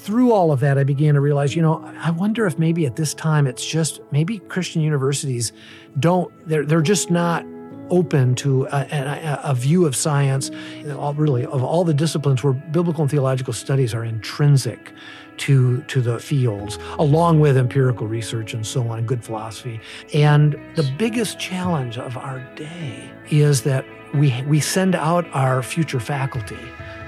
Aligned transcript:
through 0.00 0.32
all 0.32 0.50
of 0.50 0.60
that, 0.60 0.78
I 0.78 0.84
began 0.84 1.14
to 1.14 1.20
realize, 1.20 1.54
you 1.54 1.60
know, 1.60 1.84
I 1.98 2.10
wonder 2.10 2.46
if 2.46 2.58
maybe 2.58 2.86
at 2.86 2.96
this 2.96 3.12
time 3.12 3.46
it's 3.46 3.64
just 3.64 4.00
maybe 4.10 4.38
Christian 4.38 4.80
universities 4.80 5.52
don't, 5.98 6.32
they're, 6.48 6.64
they're 6.64 6.80
just 6.80 7.10
not 7.10 7.44
open 7.90 8.34
to 8.36 8.64
a, 8.66 8.86
a, 8.90 9.40
a, 9.44 9.54
view 9.54 9.86
of 9.86 9.94
science, 9.94 10.50
all, 10.96 11.14
really 11.14 11.44
of 11.44 11.62
all 11.62 11.84
the 11.84 11.94
disciplines 11.94 12.42
where 12.42 12.52
biblical 12.52 13.02
and 13.02 13.10
theological 13.10 13.52
studies 13.52 13.94
are 13.94 14.04
intrinsic 14.04 14.92
to, 15.38 15.82
to 15.82 16.00
the 16.00 16.18
fields, 16.18 16.78
along 16.98 17.40
with 17.40 17.56
empirical 17.56 18.06
research 18.06 18.52
and 18.52 18.66
so 18.66 18.86
on, 18.88 18.98
and 18.98 19.08
good 19.08 19.24
philosophy. 19.24 19.80
And 20.12 20.52
the 20.76 20.88
biggest 20.98 21.38
challenge 21.38 21.98
of 21.98 22.16
our 22.16 22.40
day 22.56 23.10
is 23.30 23.62
that 23.62 23.84
we, 24.14 24.42
we 24.42 24.60
send 24.60 24.94
out 24.94 25.26
our 25.32 25.62
future 25.62 26.00
faculty 26.00 26.58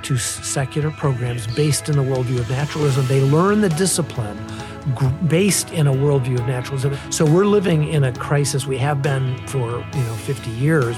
to 0.02 0.16
secular 0.16 0.90
programs 0.90 1.46
based 1.54 1.88
in 1.88 1.96
the 1.96 2.02
worldview 2.02 2.40
of 2.40 2.50
naturalism. 2.50 3.06
They 3.06 3.20
learn 3.20 3.60
the 3.60 3.68
discipline 3.70 4.38
based 5.28 5.70
in 5.70 5.86
a 5.86 5.92
worldview 5.92 6.40
of 6.40 6.46
naturalism. 6.46 6.96
So 7.10 7.24
we're 7.24 7.46
living 7.46 7.88
in 7.88 8.04
a 8.04 8.12
crisis 8.12 8.66
we 8.66 8.78
have 8.78 9.02
been 9.02 9.36
for, 9.46 9.60
you 9.60 10.02
know, 10.02 10.14
50 10.14 10.50
years. 10.50 10.96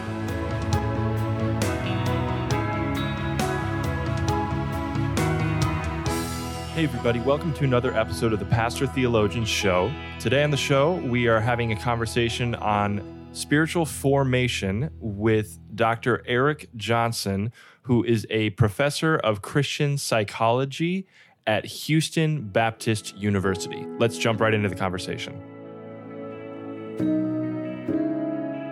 Hey, 6.75 6.85
everybody, 6.85 7.21
welcome 7.21 7.53
to 7.55 7.65
another 7.65 7.95
episode 7.95 8.33
of 8.33 8.41
the 8.41 8.47
Pastor 8.47 8.87
Theologian 8.87 9.45
Show. 9.45 9.93
Today 10.19 10.43
on 10.43 10.51
the 10.51 10.57
show, 10.57 10.95
we 10.95 11.29
are 11.29 11.41
having 11.41 11.73
a 11.73 11.77
conversation 11.77 12.55
on 12.57 13.29
spiritual 13.33 13.85
formation 13.85 14.91
with 14.99 15.59
Dr. 15.77 16.23
Eric 16.27 16.69
Johnson, 16.77 17.53
who 17.83 18.03
is 18.03 18.27
a 18.31 18.51
professor 18.51 19.17
of 19.17 19.43
Christian 19.43 19.99
psychology 19.99 21.07
at 21.47 21.65
Houston 21.65 22.43
Baptist 22.43 23.17
University. 23.17 23.87
Let's 23.99 24.19
jump 24.19 24.41
right 24.41 24.55
into 24.55 24.69
the 24.69 24.77
conversation. 24.77 25.41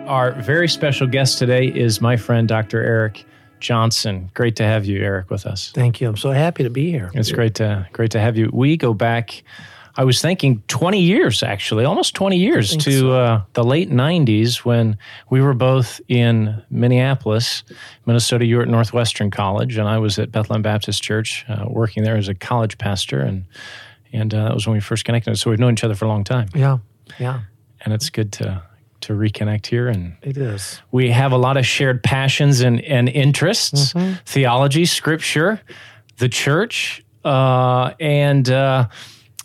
Our 0.07 0.33
very 0.41 0.67
special 0.67 1.07
guest 1.07 1.39
today 1.39 1.67
is 1.67 2.01
my 2.01 2.17
friend, 2.17 2.47
Dr. 2.47 2.83
Eric 2.83 3.25
Johnson. 3.59 4.29
Great 4.33 4.55
to 4.57 4.63
have 4.63 4.85
you, 4.85 5.01
Eric, 5.01 5.29
with 5.29 5.45
us. 5.45 5.71
Thank 5.73 6.01
you. 6.01 6.09
I'm 6.09 6.17
so 6.17 6.31
happy 6.31 6.63
to 6.63 6.69
be 6.69 6.91
here. 6.91 7.09
It's 7.13 7.31
great 7.31 7.55
to 7.55 7.87
great 7.93 8.11
to 8.11 8.19
have 8.19 8.37
you. 8.37 8.49
We 8.51 8.75
go 8.75 8.93
back 8.93 9.43
I 9.95 10.03
was 10.03 10.21
thinking 10.21 10.63
20 10.67 10.99
years, 10.99 11.43
actually, 11.43 11.85
almost 11.85 12.15
20 12.15 12.37
years 12.37 12.75
to 12.77 12.91
so. 12.91 13.11
uh, 13.11 13.41
the 13.53 13.63
late 13.63 13.91
90s 13.91 14.57
when 14.57 14.97
we 15.29 15.39
were 15.39 15.53
both 15.53 16.01
in 16.07 16.63
Minneapolis, 16.71 17.63
Minnesota. 18.05 18.45
You 18.45 18.57
were 18.57 18.63
at 18.63 18.69
Northwestern 18.69 19.29
College, 19.29 19.77
and 19.77 19.87
I 19.87 19.99
was 19.99 20.17
at 20.17 20.31
Bethlehem 20.31 20.63
Baptist 20.63 21.03
Church, 21.03 21.45
uh, 21.47 21.65
working 21.67 22.03
there 22.03 22.17
as 22.17 22.27
a 22.27 22.33
college 22.33 22.77
pastor. 22.79 23.19
And, 23.19 23.45
and 24.11 24.33
uh, 24.33 24.45
that 24.45 24.53
was 24.55 24.65
when 24.65 24.73
we 24.73 24.81
first 24.81 25.05
connected. 25.05 25.37
So 25.37 25.51
we've 25.51 25.59
known 25.59 25.73
each 25.73 25.83
other 25.83 25.95
for 25.95 26.05
a 26.05 26.09
long 26.09 26.23
time. 26.23 26.49
Yeah, 26.55 26.79
yeah. 27.19 27.41
And 27.81 27.93
it's 27.93 28.09
good 28.09 28.31
to 28.33 28.63
to 29.01 29.11
reconnect 29.11 29.65
here 29.65 29.89
and 29.89 30.15
it 30.21 30.37
is 30.37 30.81
we 30.93 31.11
have 31.11 31.33
a 31.33 31.37
lot 31.37 31.57
of 31.57 31.65
shared 31.65 32.01
passions 32.01 32.61
and, 32.61 32.79
and 32.83 33.09
interests 33.09 33.91
mm-hmm. 33.91 34.13
theology 34.25 34.85
scripture 34.85 35.59
the 36.19 36.29
church 36.29 37.03
uh, 37.25 37.91
and 37.99 38.49
uh, 38.49 38.87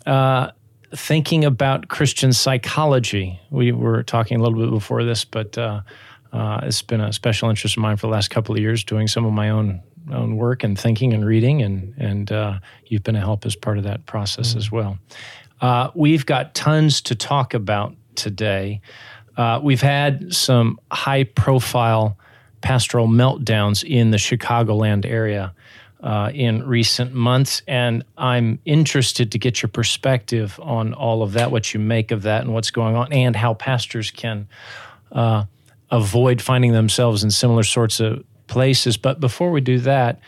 uh, 0.05 0.51
thinking 0.95 1.45
about 1.45 1.87
Christian 1.87 2.33
psychology. 2.33 3.39
We 3.49 3.71
were 3.71 4.03
talking 4.03 4.39
a 4.39 4.43
little 4.43 4.59
bit 4.59 4.71
before 4.71 5.03
this, 5.03 5.25
but 5.25 5.57
uh, 5.57 5.81
uh, 6.31 6.61
it's 6.63 6.81
been 6.81 7.01
a 7.01 7.13
special 7.13 7.49
interest 7.49 7.77
of 7.77 7.81
mine 7.81 7.97
for 7.97 8.07
the 8.07 8.11
last 8.11 8.29
couple 8.29 8.55
of 8.55 8.61
years, 8.61 8.83
doing 8.83 9.07
some 9.07 9.25
of 9.25 9.33
my 9.33 9.49
own 9.49 9.81
own 10.11 10.37
work 10.37 10.63
and 10.63 10.79
thinking 10.79 11.13
and 11.13 11.25
reading, 11.25 11.61
and 11.61 11.93
and 11.97 12.31
uh, 12.31 12.59
you've 12.85 13.03
been 13.03 13.15
a 13.15 13.19
help 13.19 13.45
as 13.45 13.55
part 13.55 13.77
of 13.77 13.83
that 13.83 14.05
process 14.05 14.53
mm. 14.53 14.57
as 14.57 14.71
well. 14.71 14.97
Uh, 15.61 15.89
we've 15.93 16.25
got 16.25 16.55
tons 16.55 17.01
to 17.01 17.15
talk 17.15 17.53
about 17.53 17.95
today. 18.15 18.81
Uh, 19.37 19.59
we've 19.61 19.81
had 19.81 20.33
some 20.33 20.79
high 20.91 21.23
profile 21.23 22.17
pastoral 22.61 23.07
meltdowns 23.07 23.83
in 23.83 24.11
the 24.11 24.17
Chicagoland 24.17 25.05
area 25.05 25.53
uh, 26.01 26.31
in 26.33 26.65
recent 26.65 27.13
months. 27.13 27.61
And 27.67 28.03
I'm 28.17 28.59
interested 28.65 29.31
to 29.31 29.39
get 29.39 29.61
your 29.61 29.69
perspective 29.69 30.59
on 30.61 30.93
all 30.93 31.23
of 31.23 31.33
that, 31.33 31.51
what 31.51 31.73
you 31.73 31.79
make 31.79 32.11
of 32.11 32.23
that, 32.23 32.41
and 32.41 32.53
what's 32.53 32.71
going 32.71 32.95
on, 32.95 33.11
and 33.11 33.35
how 33.35 33.53
pastors 33.53 34.11
can 34.11 34.47
uh, 35.11 35.45
avoid 35.91 36.41
finding 36.41 36.71
themselves 36.71 37.23
in 37.23 37.31
similar 37.31 37.63
sorts 37.63 37.99
of 37.99 38.23
places. 38.47 38.97
But 38.97 39.19
before 39.19 39.51
we 39.51 39.61
do 39.61 39.79
that, 39.79 40.19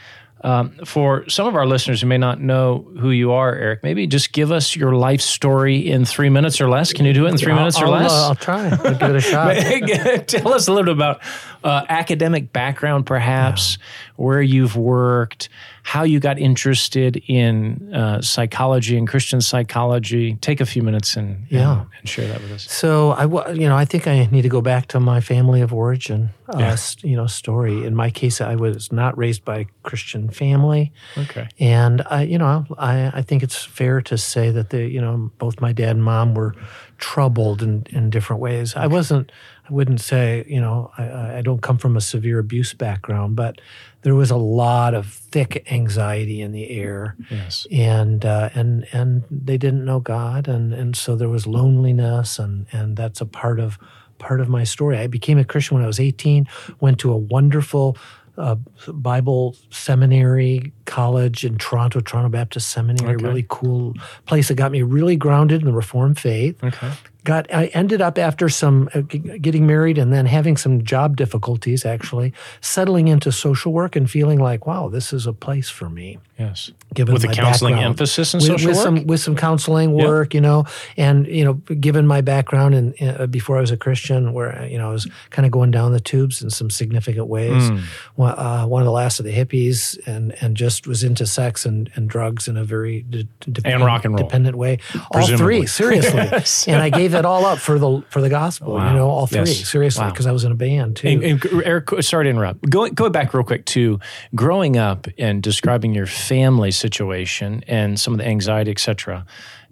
um, 0.44 0.72
for 0.86 1.30
some 1.30 1.48
of 1.48 1.56
our 1.56 1.68
listeners 1.68 2.02
who 2.02 2.08
may 2.08 2.18
not 2.18 2.42
know 2.42 2.88
who 3.00 3.12
you 3.12 3.32
are, 3.32 3.54
Eric, 3.54 3.84
maybe 3.84 4.08
just 4.08 4.34
give 4.34 4.52
us 4.52 4.76
your 4.76 4.96
life 4.96 5.22
story 5.22 5.92
in 5.92 6.04
three 6.04 6.30
minutes 6.30 6.60
or 6.60 6.68
less. 6.68 6.94
Can 6.94 7.06
you 7.06 7.14
do 7.14 7.28
it 7.28 7.30
in 7.30 7.38
3 7.38 7.52
I'll, 7.52 7.60
minutes 7.60 7.80
or 7.80 7.86
I'll, 7.86 7.92
less? 7.92 8.12
Uh, 8.12 8.28
I'll 8.30 8.36
try. 8.36 8.70
I'll 8.70 8.96
give 8.96 9.10
it 9.10 9.16
a 9.16 9.22
shot. 10.22 10.28
Tell 10.28 10.54
us 10.54 10.68
a 10.68 10.74
little 10.74 10.96
bit 10.96 10.96
about 10.96 11.22
uh, 11.64 11.86
academic 11.88 12.52
background, 12.52 13.06
perhaps, 13.06 13.78
yeah. 13.78 13.86
Where 14.22 14.42
you've 14.42 14.76
worked, 14.76 15.50
how 15.84 16.04
you 16.04 16.20
got 16.20 16.38
interested 16.38 17.22
in 17.28 17.94
uh, 17.94 18.22
psychology 18.22 18.98
and 18.98 19.08
Christian 19.08 19.42
psychology. 19.42 20.36
Take 20.36 20.62
a 20.62 20.66
few 20.66 20.84
minutes 20.84 21.16
and, 21.16 21.46
yeah. 21.50 21.72
and, 21.72 21.90
and 22.00 22.10
share 22.10 22.28
that 22.28 22.42
with 22.42 22.52
us. 22.52 22.72
So 22.72 23.12
I, 23.12 23.26
you 23.52 23.68
know, 23.68 23.76
I 23.76 23.86
think 23.86 24.08
I 24.08 24.28
need 24.32 24.44
to 24.44 24.50
go 24.50 24.62
back 24.62 24.88
to 24.88 25.00
my 25.00 25.22
family 25.22 25.62
of 25.62 25.74
origin, 25.74 26.30
uh, 26.48 26.60
yeah. 26.60 26.78
you 27.02 27.16
know, 27.16 27.28
story. 27.28 27.86
In 27.86 27.96
my 27.96 28.10
case, 28.10 28.42
I 28.42 28.56
was 28.56 28.92
not 28.92 29.18
raised 29.18 29.44
by 29.44 29.60
a 29.60 29.66
Christian 29.84 30.30
family. 30.30 30.92
Okay. 31.18 31.50
And 31.60 32.04
I, 32.10 32.24
you 32.24 32.38
know, 32.38 32.66
I, 32.78 33.12
I 33.14 33.22
think 33.24 33.44
it's 33.44 33.64
fair 33.64 34.02
to 34.02 34.18
say 34.18 34.52
that 34.52 34.70
the, 34.70 34.88
you 34.88 35.02
know, 35.02 35.32
both 35.40 35.60
my 35.60 35.74
dad 35.74 35.92
and 35.92 36.04
mom 36.04 36.36
were 36.36 36.56
troubled 37.00 37.64
in, 37.64 37.86
in 37.90 38.10
different 38.12 38.42
ways. 38.42 38.76
I 38.76 38.86
wasn't, 38.86 39.32
wouldn't 39.72 40.02
say, 40.02 40.46
you 40.48 40.60
know, 40.60 40.92
I, 40.98 41.38
I 41.38 41.42
don't 41.42 41.62
come 41.62 41.78
from 41.78 41.96
a 41.96 42.02
severe 42.02 42.40
abuse 42.40 42.74
background, 42.74 43.36
but 43.36 43.62
there 44.02 44.16
was 44.16 44.30
a 44.30 44.38
lot 44.38 44.94
of 44.94 45.08
thick 45.08 45.66
anxiety 45.72 46.42
in 46.42 46.52
the 46.52 46.70
air. 46.70 47.16
Yes. 47.30 47.66
And 47.72 48.26
uh, 48.26 48.50
and 48.54 48.88
and 48.92 49.24
they 49.32 49.58
didn't 49.58 49.86
know 49.86 50.00
God, 50.00 50.48
and 50.48 50.74
and 50.74 50.96
so 50.96 51.16
there 51.16 51.30
was 51.30 51.48
loneliness, 51.48 52.38
and 52.38 52.68
and 52.72 52.98
that's 52.98 53.22
a 53.22 53.26
part 53.26 53.60
of 53.60 53.80
part 54.20 54.42
of 54.42 54.50
my 54.50 54.64
story. 54.64 54.98
I 54.98 55.08
became 55.08 55.38
a 55.38 55.46
Christian 55.46 55.76
when 55.76 55.84
I 55.84 55.88
was 55.88 56.00
18. 56.00 56.48
Went 56.80 57.00
to 57.00 57.12
a 57.12 57.18
wonderful 57.18 57.98
uh, 58.38 58.56
Bible 58.88 59.56
seminary 59.70 60.74
college 60.86 61.44
in 61.44 61.58
Toronto, 61.58 62.02
Toronto 62.02 62.30
Baptist 62.30 62.70
Seminary, 62.70 63.16
okay. 63.16 63.24
really 63.24 63.46
cool 63.50 63.94
place 64.26 64.48
that 64.48 64.56
got 64.56 64.72
me 64.72 64.82
really 64.82 65.16
grounded 65.16 65.62
in 65.62 65.66
the 65.66 65.74
Reformed 65.74 66.20
faith. 66.20 66.64
Okay 66.64 66.92
got 67.24 67.54
I 67.54 67.68
ended 67.68 68.02
up 68.02 68.18
after 68.18 68.50
some 68.50 68.90
uh, 68.94 69.02
getting 69.02 69.68
married 69.68 69.98
and 69.98 70.12
then 70.12 70.26
having 70.26 70.58
some 70.58 70.84
job 70.84 71.16
difficulties 71.16 71.86
actually 71.86 72.34
settling 72.62 73.08
into 73.08 73.32
social 73.32 73.72
work 73.74 73.96
and 73.96 74.10
feeling 74.10 74.40
like 74.40 74.66
wow 74.66 74.90
this 74.90 75.14
is 75.14 75.28
a 75.28 75.34
place 75.34 75.70
for 75.70 75.90
me. 75.90 76.18
Yes. 76.40 76.72
Given 76.94 77.14
with 77.14 77.24
a 77.24 77.28
counseling 77.28 77.76
background. 77.76 77.94
emphasis 77.94 78.34
in 78.34 78.40
with, 78.40 78.48
social 78.48 78.70
with 78.70 78.78
work? 78.78 78.84
some 78.84 79.08
with 79.08 79.20
some 79.20 79.36
counseling 79.36 79.94
work 79.94 80.34
you 80.34 80.42
know 80.42 80.66
and 80.98 81.28
you 81.28 81.46
know 81.46 81.54
given 81.54 82.08
my 82.08 82.22
background 82.22 82.74
and 82.74 82.96
uh, 83.02 83.28
before 83.28 83.58
I 83.58 83.62
was 83.62 83.72
a 83.72 83.78
Christian 83.78 84.34
where 84.34 84.66
you 84.66 84.78
know 84.78 84.90
I 84.90 84.94
was 84.94 85.08
kind 85.30 85.46
of 85.46 85.52
going 85.52 85.72
down 85.72 85.92
the 85.92 86.00
tubes 86.00 86.42
in 86.42 86.50
some 86.50 86.70
significant 86.70 87.28
ways. 87.28 87.70
Mm. 87.70 87.82
one, 88.16 88.38
uh, 88.38 88.66
one 88.66 88.82
of 88.82 88.86
the 88.86 88.92
last 88.92 89.20
of 89.20 89.26
the 89.26 89.34
hippies 89.34 90.00
and 90.08 90.34
and 90.42 90.58
just 90.58 90.88
was 90.88 91.04
into 91.04 91.28
sex 91.28 91.66
and, 91.66 91.92
and 91.96 92.10
drugs 92.10 92.48
in 92.48 92.58
a 92.58 92.64
very 92.64 93.04
de- 93.04 93.28
and 93.64 93.86
rock 93.86 94.06
and 94.06 94.16
roll. 94.16 94.24
dependent 94.24 94.56
way. 94.58 94.80
All 95.12 95.28
three 95.28 95.68
seriously. 95.68 96.12
Yes. 96.32 96.68
and 96.68 96.82
I 96.82 96.90
gave 96.90 97.11
gave 97.12 97.20
it 97.20 97.26
all 97.26 97.46
up 97.46 97.60
for 97.60 97.78
the 97.78 98.04
for 98.10 98.22
the 98.22 98.30
gospel. 98.30 98.74
Wow. 98.74 98.90
You 98.90 98.96
know, 98.98 99.10
all 99.10 99.28
three 99.28 99.40
yes. 99.40 99.70
seriously 99.70 100.06
because 100.08 100.26
wow. 100.26 100.32
I 100.32 100.34
was 100.34 100.44
in 100.44 100.52
a 100.52 100.56
band 100.56 100.98
too. 100.98 101.08
And, 101.08 101.24
and 101.24 101.64
Eric, 101.64 102.02
sorry 102.02 102.26
to 102.26 102.30
interrupt. 102.30 102.70
Going 102.70 102.94
going 102.94 103.12
back 103.12 103.34
real 103.34 103.44
quick 103.44 103.66
to 103.68 104.00
growing 104.36 104.78
up 104.78 105.08
and 105.18 105.44
describing 105.44 105.94
your 105.94 106.06
family 106.06 106.72
situation 106.72 107.64
and 107.68 108.00
some 108.00 108.14
of 108.14 108.20
the 108.20 108.26
anxiety, 108.26 108.72
etc. 108.72 109.26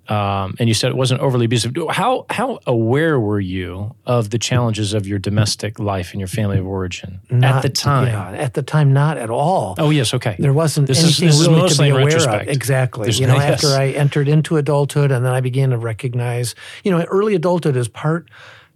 Um, 0.10 0.56
and 0.58 0.68
you 0.68 0.74
said 0.74 0.90
it 0.90 0.98
wasn't 0.98 1.22
overly 1.22 1.46
abusive. 1.46 1.76
How 1.92 2.26
how 2.30 2.60
aware 2.66 3.20
were 3.20 3.40
you 3.40 3.96
of 4.08 4.32
the 4.32 4.40
challenges 4.40 4.94
of 4.94 5.06
your 5.06 5.20
domestic 5.20 5.78
life 5.78 6.12
and 6.12 6.20
your 6.20 6.28
family 6.28 6.58
of 6.58 6.66
origin 6.66 7.22
not, 7.30 7.58
at 7.58 7.62
the 7.62 7.70
time? 7.70 8.08
Yeah, 8.08 8.32
at 8.32 8.56
the 8.56 8.64
time, 8.64 8.92
not 8.92 9.18
at 9.18 9.30
all. 9.30 9.76
Oh 9.78 9.92
yes, 9.92 10.14
okay. 10.16 10.36
There 10.40 10.54
wasn't 10.54 10.88
this 10.88 11.04
anything 11.04 11.30
is, 11.30 11.48
really 11.48 11.70
to 11.70 11.82
be 11.82 11.90
aware 11.90 12.42
of. 12.42 12.48
Exactly. 12.48 13.04
There's 13.04 13.20
you 13.20 13.28
know, 13.28 13.38
no, 13.38 13.42
after 13.42 13.68
yes. 13.68 13.78
I 13.78 13.88
entered 13.90 14.28
into 14.28 14.58
adulthood, 14.58 15.12
and 15.12 15.24
then 15.24 15.34
I 15.34 15.42
began 15.42 15.70
to 15.70 15.78
recognize, 15.78 16.56
you 16.84 16.92
know, 16.92 17.04
early 17.04 17.36
adulthood 17.36 17.76
is 17.76 17.88
part 17.88 18.30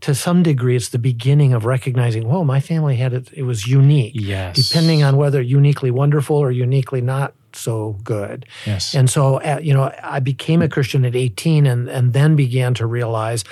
to 0.03 0.13
some 0.13 0.43
degree, 0.43 0.75
it's 0.75 0.89
the 0.89 0.99
beginning 0.99 1.53
of 1.53 1.63
recognizing, 1.63 2.27
whoa, 2.27 2.43
my 2.43 2.59
family 2.59 2.97
had 2.97 3.13
it, 3.13 3.31
it 3.31 3.43
was 3.43 3.67
unique. 3.67 4.11
Yes. 4.13 4.67
Depending 4.67 5.01
on 5.01 5.15
whether 5.15 5.41
uniquely 5.41 5.91
wonderful 5.91 6.35
or 6.35 6.51
uniquely 6.51 6.99
not 6.99 7.33
so 7.55 7.97
good. 8.03 8.45
Yes. 8.65 8.93
And 8.95 9.09
so, 9.09 9.35
uh, 9.41 9.59
you 9.61 9.73
know, 9.73 9.91
I 10.03 10.19
became 10.19 10.61
a 10.61 10.69
Christian 10.69 11.05
at 11.05 11.15
18 11.15 11.65
and, 11.65 11.89
and 11.89 12.13
then 12.13 12.35
began 12.35 12.73
to 12.75 12.85
realize 12.85 13.43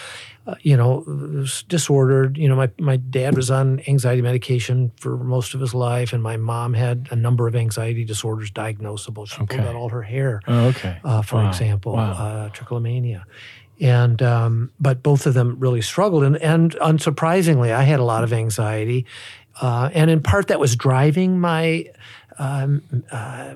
uh, 0.48 0.56
you 0.64 0.76
know, 0.76 1.04
disordered. 1.68 2.36
You 2.36 2.50
know, 2.50 2.56
my, 2.56 2.70
my 2.80 2.98
dad 2.98 3.36
was 3.36 3.52
on 3.52 3.80
anxiety 3.88 4.24
medication 4.24 4.92
for 5.00 5.16
most 5.18 5.54
of 5.54 5.62
his 5.62 5.76
life, 5.76 6.14
and 6.14 6.24
my 6.24 6.36
mom 6.36 6.74
had 6.74 7.08
a 7.12 7.16
number 7.16 7.48
of 7.48 7.56
anxiety 7.56 8.04
disorders 8.06 8.50
diagnosable. 8.50 9.28
She 9.28 9.42
Okay. 9.44 9.58
pulled 9.58 9.68
out 9.68 9.76
all 9.76 9.90
her 9.90 10.02
hair, 10.02 10.42
Oh, 10.48 10.70
okay. 10.70 10.98
uh, 11.04 11.22
for 11.22 11.38
Wow. 11.38 11.48
example, 11.48 11.94
Wow. 11.94 12.12
uh, 12.14 12.50
trichomania. 12.50 13.22
And 13.80 14.22
um, 14.22 14.72
but 14.80 15.02
both 15.02 15.26
of 15.28 15.34
them 15.36 15.58
really 15.60 15.82
struggled, 15.82 16.24
and, 16.24 16.38
and 16.38 16.72
unsurprisingly, 16.82 17.72
I 17.72 17.84
had 17.84 18.00
a 18.00 18.04
lot 18.04 18.24
of 18.24 18.32
anxiety, 18.34 19.06
uh, 19.60 19.90
and 19.94 20.10
in 20.12 20.22
part 20.22 20.48
that 20.48 20.60
was 20.60 20.76
driving 20.76 21.40
my 21.40 21.86
um, 22.40 22.82
uh, 23.12 23.56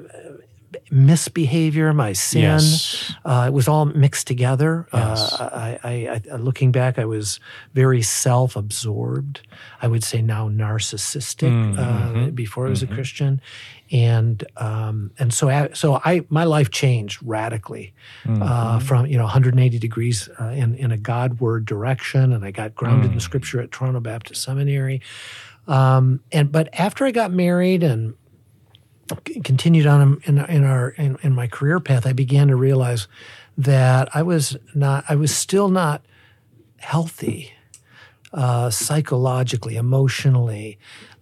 misbehavior, 0.91 1.93
my 1.93 2.13
sin. 2.13 2.41
Yes. 2.41 3.13
Uh, 3.23 3.45
it 3.47 3.53
was 3.53 3.67
all 3.67 3.85
mixed 3.85 4.27
together. 4.27 4.87
Yes. 4.93 5.33
Uh, 5.33 5.77
I, 5.83 5.89
I, 5.89 6.21
I, 6.31 6.35
looking 6.35 6.71
back, 6.71 6.99
I 6.99 7.05
was 7.05 7.39
very 7.73 8.01
self-absorbed. 8.01 9.41
I 9.81 9.87
would 9.87 10.03
say 10.03 10.21
now 10.21 10.49
narcissistic. 10.49 11.49
Mm, 11.49 11.77
uh, 11.79 12.13
mhm, 12.13 12.35
before 12.35 12.67
I 12.67 12.69
was 12.69 12.83
mhm. 12.83 12.91
a 12.91 12.93
Christian, 12.95 13.41
and 13.91 14.43
um, 14.57 15.11
and 15.19 15.33
so 15.33 15.49
I, 15.49 15.69
so 15.73 16.01
I 16.03 16.25
my 16.29 16.43
life 16.43 16.71
changed 16.71 17.19
radically 17.23 17.93
Mm-hmm. 18.25 18.41
uh, 18.41 18.79
from 18.79 19.05
you 19.05 19.17
know 19.17 19.23
180 19.23 19.79
degrees 19.79 20.29
uh, 20.39 20.45
in 20.45 20.75
in 20.75 20.91
a 20.91 20.97
Godward 20.97 21.65
direction, 21.65 22.33
and 22.33 22.43
I 22.43 22.51
got 22.51 22.75
grounded 22.75 23.11
Mm. 23.11 23.13
in 23.15 23.19
Scripture 23.19 23.61
at 23.61 23.71
Toronto 23.71 23.99
Baptist 23.99 24.41
Seminary. 24.43 25.01
Um, 25.67 26.21
and 26.31 26.51
but 26.51 26.69
after 26.73 27.05
I 27.05 27.11
got 27.11 27.31
married 27.31 27.83
and 27.83 28.15
c- 29.27 29.39
continued 29.41 29.87
on 29.87 30.21
in, 30.25 30.37
in 30.37 30.63
our 30.63 30.89
in, 30.89 31.17
in 31.23 31.33
my 31.33 31.47
career 31.47 31.79
path, 31.79 32.05
I 32.05 32.13
began 32.13 32.47
to 32.49 32.55
realize 32.55 33.07
that 33.57 34.09
I 34.13 34.21
was 34.23 34.57
not 34.73 35.05
I 35.09 35.15
was 35.15 35.35
still 35.35 35.69
not 35.69 36.05
healthy 36.77 37.51
uh, 38.33 38.69
psychologically, 38.69 39.75
emotionally. 39.75 40.77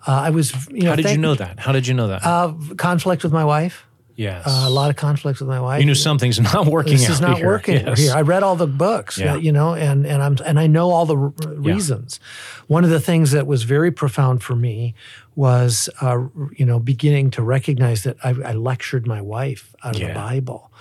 Uh, 0.06 0.12
I 0.12 0.30
was 0.32 0.68
you 0.70 0.84
know 0.84 0.90
How 0.90 0.96
did 0.96 1.12
you 1.12 1.18
know 1.18 1.36
that? 1.36 1.60
How 1.60 1.72
did 1.72 1.88
you 1.88 1.94
know 1.94 2.08
that? 2.08 2.26
uh, 2.26 2.54
conflict 2.76 3.24
with 3.24 3.32
my 3.32 3.46
wife. 3.46 3.86
Yes. 4.16 4.44
Uh, 4.48 4.64
a 4.68 4.70
lot 4.70 4.90
of 4.90 4.96
conflicts 4.96 5.40
with 5.40 5.50
my 5.50 5.60
wife. 5.60 5.80
you 5.80 5.86
knew 5.86 5.96
something's 5.96 6.40
not 6.40 6.68
working 6.68 6.94
this 6.94 7.06
out 7.06 7.12
is 7.12 7.22
not 7.22 7.38
here. 7.38 7.46
working 7.48 7.86
Yes. 7.86 8.00
here. 8.00 8.14
I 8.16 8.22
read 8.22 8.44
all 8.44 8.56
the 8.56 8.68
books, 8.68 9.18
Yeah. 9.18 9.36
you 9.36 9.52
know, 9.52 9.74
and 9.76 10.06
and 10.06 10.22
I'm 10.24 10.38
and 10.46 10.60
I 10.60 10.68
know 10.68 10.92
all 10.92 11.06
the 11.06 11.18
r- 11.18 11.34
reasons. 11.56 12.20
One 12.68 12.84
of 12.84 12.90
the 12.90 13.00
things 13.00 13.32
that 13.32 13.46
was 13.48 13.64
very 13.64 13.92
profound 13.92 14.44
for 14.44 14.56
me 14.56 14.94
was, 15.36 15.90
uh, 16.02 16.20
you 16.56 16.66
know, 16.66 16.80
beginning 16.80 17.32
to 17.32 17.42
recognize 17.42 18.04
that 18.04 18.18
I, 18.24 18.30
I 18.30 18.54
lectured 18.54 19.08
my 19.08 19.20
wife 19.22 19.74
out 19.84 19.96
of 19.96 20.02
Yeah. 20.02 20.10
the 20.10 20.14
Bible. 20.14 20.72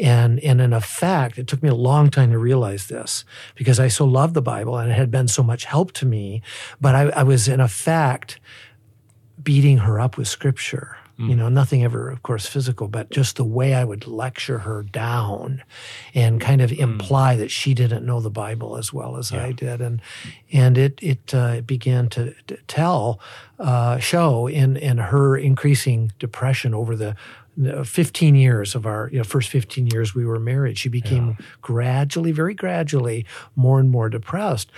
And, 0.00 0.40
and 0.40 0.60
in 0.60 0.72
effect, 0.72 1.38
it 1.38 1.46
took 1.46 1.62
me 1.62 1.68
a 1.68 1.74
long 1.74 2.08
time 2.10 2.30
to 2.32 2.38
realize 2.38 2.86
this 2.88 3.24
because 3.54 3.78
I 3.78 3.88
so 3.88 4.04
loved 4.06 4.32
the 4.34 4.42
Bible 4.42 4.78
and 4.78 4.90
it 4.90 4.94
had 4.94 5.10
been 5.10 5.28
so 5.28 5.42
much 5.42 5.64
help 5.66 5.92
to 5.92 6.06
me. 6.06 6.40
But 6.80 6.94
I, 6.94 7.02
I 7.10 7.22
was, 7.22 7.46
in 7.48 7.60
effect, 7.60 8.40
beating 9.42 9.78
her 9.78 10.00
up 10.00 10.16
with 10.16 10.26
scripture. 10.26 10.96
You 11.28 11.36
know, 11.36 11.48
nothing 11.50 11.84
ever, 11.84 12.08
of 12.08 12.22
course, 12.22 12.46
physical, 12.46 12.88
but 12.88 13.10
just 13.10 13.36
the 13.36 13.44
way 13.44 13.74
I 13.74 13.84
would 13.84 14.06
lecture 14.06 14.60
her 14.60 14.82
down 14.82 15.62
and 16.14 16.40
kind 16.40 16.62
of 16.62 16.72
imply 16.72 17.36
that 17.36 17.50
she 17.50 17.74
didn't 17.74 18.06
know 18.06 18.20
the 18.20 18.30
Bible 18.30 18.76
as 18.78 18.92
well 18.92 19.16
as 19.18 19.30
I 19.32 19.52
did, 19.52 19.80
and 19.82 20.00
and 20.52 20.78
it 20.78 20.98
it 21.02 21.34
uh, 21.34 21.60
began 21.60 22.08
to, 22.10 22.32
to 22.46 22.56
tell, 22.66 23.20
uh, 23.58 23.98
show 23.98 24.46
in 24.46 24.76
in 24.78 24.98
her 24.98 25.36
increasing 25.36 26.12
depression 26.18 26.74
over 26.74 26.96
the. 26.96 27.14
the 27.56 27.84
15 27.84 28.36
years 28.36 28.74
of 28.74 28.86
our 28.86 29.10
you 29.12 29.18
know, 29.18 29.24
first 29.24 29.50
15 29.50 29.88
years 29.88 30.14
we 30.14 30.24
were 30.24 30.38
married. 30.38 30.78
She 30.78 30.88
became 30.88 31.36
gradually 31.60 32.32
very 32.32 32.54
gradually 32.54 33.26
more 33.54 33.78
and 33.80 33.90
more 33.90 34.08
depressed 34.08 34.70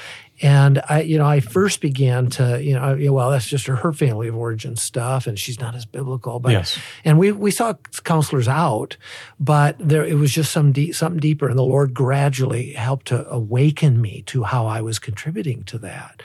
and 0.42 0.82
I, 0.88 1.00
you 1.02 1.18
know, 1.18 1.26
I 1.26 1.40
first 1.40 1.80
began 1.80 2.28
to, 2.30 2.62
you 2.62 2.74
know, 2.74 2.82
I- 2.82 3.08
well, 3.08 3.30
that's 3.30 3.46
just 3.46 3.66
her, 3.66 3.76
her 3.76 3.92
family 3.92 4.28
of 4.28 4.36
origin 4.36 4.76
stuff, 4.76 5.26
and 5.26 5.38
she's 5.38 5.60
not 5.60 5.74
as 5.74 5.86
biblical. 5.86 6.40
But 6.40 6.52
Yes. 6.52 6.78
and 7.04 7.18
we 7.18 7.32
we 7.32 7.50
saw 7.50 7.74
counselors 8.04 8.48
out, 8.48 8.96
but 9.40 9.76
there 9.78 10.04
it 10.04 10.14
was 10.14 10.32
just 10.32 10.50
some 10.52 10.72
deep, 10.72 10.94
something 10.94 11.20
deeper, 11.20 11.48
and 11.48 11.56
the 11.58 11.62
Lord 11.62 11.94
gradually 11.94 12.72
helped 12.72 13.06
to 13.06 13.28
awaken 13.30 14.00
me 14.00 14.22
to 14.26 14.42
how 14.44 14.66
I 14.66 14.80
was 14.80 14.98
contributing 14.98 15.62
to 15.64 15.78
that 15.78 16.22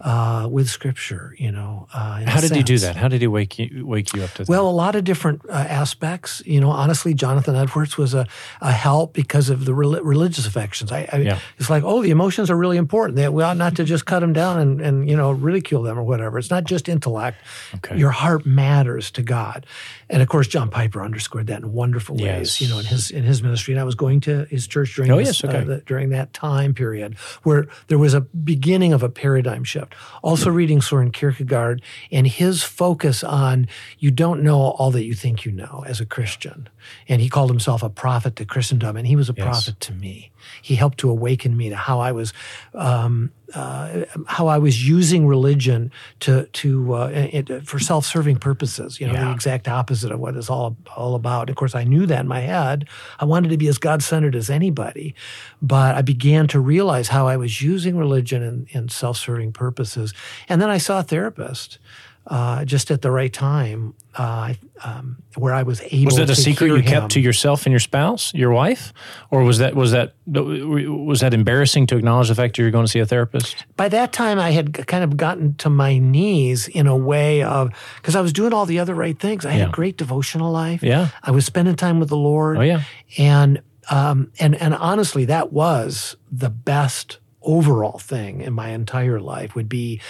uh, 0.00 0.48
with 0.50 0.68
Scripture. 0.68 1.34
You 1.38 1.52
know, 1.52 1.88
uh, 1.94 2.00
Mm. 2.22 2.24
How 2.28 2.40
did 2.40 2.54
he 2.54 2.62
do 2.62 2.78
that? 2.78 2.96
How 2.96 3.08
did 3.08 3.20
he 3.20 3.26
wake 3.26 3.58
you 3.58 3.86
wake 3.86 4.12
you 4.14 4.22
up 4.22 4.30
to 4.34 4.38
that? 4.44 4.48
Well, 4.48 4.68
a 4.68 4.70
lot 4.70 4.94
of 4.96 5.04
different 5.04 5.42
uh, 5.48 5.52
aspects. 5.52 6.42
You 6.44 6.60
know, 6.60 6.70
honestly, 6.70 7.14
Jonathan 7.14 7.54
Edwards 7.56 7.96
was 7.96 8.12
a, 8.14 8.26
a 8.60 8.72
help 8.72 9.12
because 9.12 9.50
of 9.50 9.64
the 9.64 9.74
rel- 9.74 10.02
religious 10.02 10.46
affections. 10.46 10.90
I, 10.92 11.08
I 11.12 11.16
Yeah. 11.18 11.38
it's 11.58 11.70
like, 11.70 11.84
oh, 11.84 12.02
the 12.02 12.10
emotions 12.10 12.50
are 12.50 12.56
really 12.56 12.76
important. 12.76 13.16
They, 13.16 13.28
we 13.28 13.42
ought 13.52 13.56
not 13.58 13.76
to 13.76 13.84
just 13.84 14.04
cut 14.06 14.20
them 14.20 14.32
down 14.32 14.58
and, 14.58 14.80
and 14.80 15.08
you 15.08 15.16
know 15.16 15.30
ridicule 15.30 15.82
them 15.82 15.98
or 15.98 16.02
whatever. 16.02 16.38
It's 16.38 16.50
not 16.50 16.64
just 16.64 16.88
intellect. 16.88 17.38
Okay. 17.76 17.96
Your 17.96 18.10
heart 18.10 18.44
matters 18.44 19.10
to 19.12 19.22
God, 19.22 19.66
and 20.10 20.22
of 20.22 20.28
course, 20.28 20.48
John 20.48 20.68
Piper 20.70 21.02
underscored 21.04 21.46
that 21.48 21.62
in 21.62 21.72
wonderful 21.72 22.16
ways. 22.16 22.24
Yes. 22.24 22.60
You 22.60 22.68
know, 22.68 22.78
in 22.78 22.86
his 22.86 23.10
in 23.10 23.22
his 23.22 23.42
ministry, 23.42 23.74
and 23.74 23.80
I 23.80 23.84
was 23.84 23.94
going 23.94 24.20
to 24.22 24.44
his 24.46 24.66
church 24.66 24.94
during 24.96 25.10
Oh, 25.12 25.18
this, 25.18 25.42
yes, 25.42 25.44
okay. 25.44 25.58
uh, 25.62 25.64
the- 25.64 25.82
during 25.86 26.10
that 26.10 26.32
time 26.32 26.74
period 26.74 27.14
where 27.42 27.66
there 27.88 27.98
was 27.98 28.14
a 28.14 28.20
beginning 28.22 28.92
of 28.92 29.02
a 29.02 29.08
paradigm 29.08 29.64
shift. 29.64 29.94
Also, 30.22 30.50
reading 30.50 30.80
Soren 30.80 31.10
Kierkegaard 31.10 31.82
and 32.10 32.26
his 32.26 32.62
focus 32.62 33.22
on 33.22 33.66
you 33.98 34.10
don't 34.10 34.42
know 34.42 34.58
all 34.60 34.90
that 34.90 35.04
you 35.04 35.14
think 35.14 35.44
you 35.44 35.52
know 35.52 35.84
as 35.86 36.00
a 36.00 36.06
Christian. 36.06 36.68
And 37.08 37.20
he 37.22 37.28
called 37.28 37.50
himself 37.50 37.82
a 37.82 37.88
prophet 37.90 38.34
to 38.36 38.44
Christendom, 38.44 38.96
and 38.96 39.06
he 39.06 39.14
was 39.16 39.28
a 39.30 39.34
Yes. 39.36 39.44
prophet 39.44 39.80
to 39.80 39.92
me. 39.92 40.30
He 40.60 40.74
helped 40.74 40.98
to 40.98 41.10
awaken 41.10 41.56
me 41.56 41.68
to 41.68 41.76
how 41.76 42.00
I 42.00 42.10
was. 42.12 42.32
Um, 42.74 43.30
uh, 43.54 44.04
how 44.26 44.46
I 44.46 44.58
was 44.58 44.88
using 44.88 45.26
religion 45.26 45.90
to 46.20 46.46
to 46.46 46.94
uh, 46.94 47.08
it, 47.08 47.66
for 47.66 47.78
self-serving 47.78 48.38
purposes, 48.38 49.00
you 49.00 49.06
know, 49.06 49.12
the 49.12 49.30
exact 49.30 49.68
opposite 49.68 50.12
of 50.12 50.20
what 50.20 50.36
it's 50.36 50.50
all 50.50 50.76
all 50.96 51.14
about. 51.14 51.50
Of 51.50 51.56
course, 51.56 51.74
I 51.74 51.84
knew 51.84 52.06
that 52.06 52.20
in 52.20 52.28
my 52.28 52.40
head. 52.40 52.88
I 53.18 53.24
wanted 53.24 53.50
to 53.50 53.56
be 53.56 53.68
as 53.68 53.78
God-centered 53.78 54.34
as 54.34 54.50
anybody, 54.50 55.14
but 55.60 55.94
I 55.94 56.02
began 56.02 56.46
to 56.48 56.60
realize 56.60 57.08
how 57.08 57.28
I 57.28 57.36
was 57.36 57.62
using 57.62 57.96
religion 57.96 58.42
in, 58.42 58.66
in 58.70 58.88
self-serving 58.88 59.52
purposes. 59.52 60.14
And 60.48 60.60
then 60.60 60.70
I 60.70 60.78
saw 60.78 61.00
a 61.00 61.02
therapist 61.02 61.78
uh, 62.26 62.64
just 62.64 62.90
at 62.90 63.02
the 63.02 63.10
right 63.10 63.32
time, 63.32 63.94
uh, 64.14 64.54
um, 64.84 65.22
where 65.36 65.52
I 65.52 65.64
was 65.64 65.80
able. 65.90 66.06
was 66.06 66.16
that 66.16 66.30
a 66.30 66.36
secret 66.36 66.68
you 66.68 66.76
him. 66.76 66.84
kept 66.84 67.12
to 67.12 67.20
yourself 67.20 67.66
and 67.66 67.72
your 67.72 67.80
spouse, 67.80 68.32
your 68.32 68.52
wife, 68.52 68.92
or 69.30 69.42
was 69.42 69.58
that 69.58 69.74
was 69.74 69.90
that 69.90 70.14
was 70.26 71.20
that 71.20 71.34
embarrassing 71.34 71.86
to 71.88 71.96
acknowledge 71.96 72.28
the 72.28 72.34
fact 72.34 72.54
that 72.54 72.62
you 72.62 72.64
were 72.64 72.70
going 72.70 72.86
to 72.86 72.90
see 72.90 73.00
a 73.00 73.06
therapist? 73.06 73.64
by 73.76 73.88
that 73.88 74.12
time 74.12 74.38
I 74.38 74.50
had 74.50 74.86
kind 74.86 75.02
of 75.02 75.16
gotten 75.16 75.54
to 75.56 75.70
my 75.70 75.98
knees 75.98 76.68
in 76.68 76.86
a 76.86 76.96
way 76.96 77.42
of 77.42 77.70
because 77.96 78.14
I 78.14 78.20
was 78.20 78.32
doing 78.32 78.52
all 78.52 78.66
the 78.66 78.78
other 78.78 78.94
right 78.94 79.18
things. 79.18 79.44
I 79.44 79.50
had 79.50 79.68
a 79.68 79.72
great 79.72 79.96
devotional 79.96 80.52
life. 80.52 80.82
Yeah. 80.82 81.08
I 81.22 81.32
was 81.32 81.44
spending 81.44 81.74
time 81.74 81.98
with 81.98 82.08
the 82.08 82.16
Lord. 82.16 82.58
Oh 82.58 82.62
yeah. 82.62 82.82
And 83.18 83.62
um, 83.90 84.30
and 84.38 84.54
and 84.54 84.74
honestly, 84.74 85.24
that 85.24 85.52
was 85.52 86.16
the 86.30 86.50
best 86.50 87.18
overall 87.42 87.98
thing 87.98 88.40
in 88.40 88.52
my 88.52 88.68
entire 88.68 89.20
life. 89.20 89.54
Would 89.56 89.68
be 89.68 90.00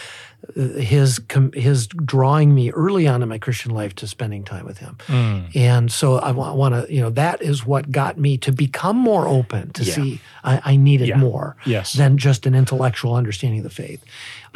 his 0.54 1.20
his 1.54 1.86
drawing 1.86 2.54
me 2.54 2.70
early 2.70 3.06
on 3.06 3.22
in 3.22 3.28
my 3.28 3.38
Christian 3.38 3.72
life 3.72 3.94
to 3.96 4.06
spending 4.06 4.44
time 4.44 4.64
with 4.66 4.78
him. 4.78 4.96
Mm. 5.06 5.54
And 5.56 5.90
so 5.92 6.16
I 6.18 6.32
want 6.32 6.74
to, 6.74 6.92
you 6.92 7.00
know, 7.00 7.10
that 7.10 7.40
is 7.42 7.64
what 7.64 7.90
got 7.92 8.18
me 8.18 8.36
to 8.38 8.52
become 8.52 8.96
more 8.96 9.26
open 9.28 9.70
to 9.74 9.84
Yeah. 9.84 9.94
see 9.94 10.20
I, 10.44 10.60
I 10.64 10.76
needed 10.76 11.08
Yeah. 11.08 11.16
more 11.16 11.56
Yes. 11.64 11.92
than 11.92 12.18
just 12.18 12.44
an 12.46 12.54
intellectual 12.54 13.14
understanding 13.14 13.60
of 13.60 13.64
the 13.64 13.70
faith. 13.70 14.04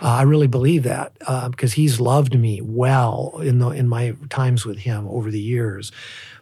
Uh, 0.02 0.06
I 0.08 0.22
really 0.22 0.48
believe 0.48 0.82
that 0.82 1.12
uh, 1.26 1.48
because 1.48 1.74
he's 1.74 2.00
loved 2.00 2.38
me 2.38 2.60
well 2.60 3.38
in 3.42 3.58
the 3.60 3.68
in 3.70 3.88
my 3.88 4.14
times 4.28 4.66
with 4.66 4.78
him 4.78 5.06
over 5.08 5.30
the 5.30 5.40
years. 5.40 5.92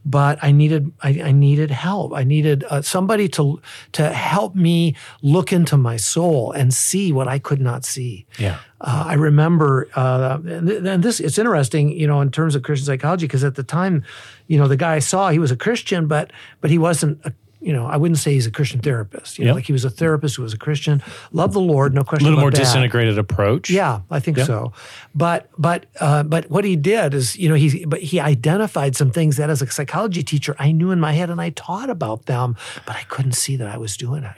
But 0.04 0.38
I 0.42 0.52
needed 0.52 0.92
I, 1.02 1.20
I 1.22 1.32
needed 1.32 1.70
help. 1.70 2.12
I 2.14 2.24
needed 2.24 2.64
uh, 2.68 2.82
somebody 2.82 3.28
to 3.28 3.60
to 3.92 4.12
help 4.12 4.54
me 4.54 4.96
look 5.22 5.52
into 5.52 5.76
my 5.76 5.96
soul 5.96 6.52
and 6.52 6.74
see 6.74 7.12
what 7.12 7.26
I 7.26 7.38
could 7.38 7.60
not 7.60 7.84
see. 7.84 8.26
Yeah. 8.38 8.58
Uh, 8.80 9.04
I 9.06 9.14
remember, 9.14 9.88
uh, 9.96 10.38
and, 10.46 10.68
th- 10.68 10.82
and 10.84 11.02
this 11.02 11.20
it's 11.20 11.38
interesting, 11.38 11.88
you 11.90 12.06
know, 12.06 12.20
in 12.20 12.30
terms 12.30 12.54
of 12.54 12.62
Christian 12.62 12.84
psychology, 12.86 13.26
because 13.26 13.42
at 13.44 13.54
the 13.54 13.62
time, 13.62 14.02
you 14.46 14.58
know, 14.58 14.68
the 14.68 14.76
guy 14.76 14.96
I 14.96 14.98
saw, 14.98 15.30
he 15.30 15.38
was 15.38 15.50
a 15.50 15.56
Christian, 15.56 16.06
but 16.06 16.32
but 16.60 16.70
he 16.70 16.76
wasn't 16.76 17.18
a 17.24 17.32
you 17.64 17.72
know, 17.72 17.86
I 17.86 17.96
wouldn't 17.96 18.18
say 18.18 18.34
he's 18.34 18.46
a 18.46 18.50
Christian 18.50 18.80
therapist. 18.80 19.38
You 19.38 19.44
know, 19.46 19.50
Yep. 19.52 19.54
like 19.56 19.66
he 19.66 19.72
was 19.72 19.84
a 19.84 19.90
therapist 19.90 20.36
who 20.36 20.42
was 20.42 20.52
a 20.52 20.58
Christian, 20.58 21.02
loved 21.32 21.54
the 21.54 21.60
Lord, 21.60 21.94
no 21.94 22.02
question. 22.04 22.26
A 22.26 22.30
little 22.30 22.40
more 22.40 22.50
that. 22.50 22.58
disintegrated 22.58 23.18
approach. 23.18 23.70
Yeah, 23.70 24.00
I 24.10 24.20
think 24.20 24.36
Yeah. 24.36 24.44
so. 24.44 24.72
But 25.14 25.48
but 25.56 25.86
uh, 26.00 26.22
but 26.24 26.50
what 26.50 26.64
he 26.64 26.76
did 26.76 27.14
is, 27.14 27.36
you 27.36 27.48
know, 27.48 27.54
he 27.54 27.84
but 27.86 28.00
he 28.00 28.20
identified 28.20 28.96
some 28.96 29.10
things 29.10 29.36
that 29.38 29.48
as 29.50 29.62
a 29.62 29.66
psychology 29.70 30.22
teacher 30.22 30.54
I 30.58 30.72
knew 30.72 30.90
in 30.90 31.00
my 31.00 31.12
head 31.12 31.30
and 31.30 31.40
I 31.40 31.50
taught 31.50 31.88
about 31.90 32.26
them, 32.26 32.56
but 32.86 32.96
I 32.96 33.02
couldn't 33.08 33.32
see 33.34 33.56
that 33.56 33.68
I 33.68 33.78
was 33.78 33.96
doing 33.96 34.24
it. 34.24 34.36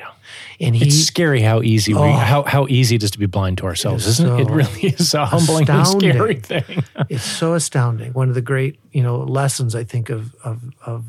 And 0.61 0.75
he 0.77 0.87
It's 0.87 0.97
scary 1.05 1.41
how 1.43 1.63
easy 1.63 1.95
we 1.95 2.01
Oh. 2.01 2.13
how 2.13 2.43
how 2.45 2.67
easy 2.69 2.95
it 2.97 3.03
is 3.03 3.11
to 3.13 3.19
be 3.19 3.27
blind 3.27 3.59
to 3.59 3.65
ourselves, 3.67 4.07
is 4.07 4.21
isn't 4.21 4.39
it? 4.39 4.43
It 4.43 4.47
so 4.49 4.55
really 4.55 4.83
is 5.01 5.15
a 5.15 5.27
humbling 5.27 5.67
scary 5.85 6.37
thing. 6.41 6.85
it's 7.09 7.25
so 7.25 7.55
astounding. 7.55 8.13
One 8.13 8.29
of 8.29 8.35
the 8.35 8.43
great, 8.53 8.79
you 8.93 9.03
know, 9.03 9.19
lessons 9.19 9.75
I 9.75 9.85
think 9.85 10.11
of 10.11 10.35
of 10.45 10.59
of 10.85 11.05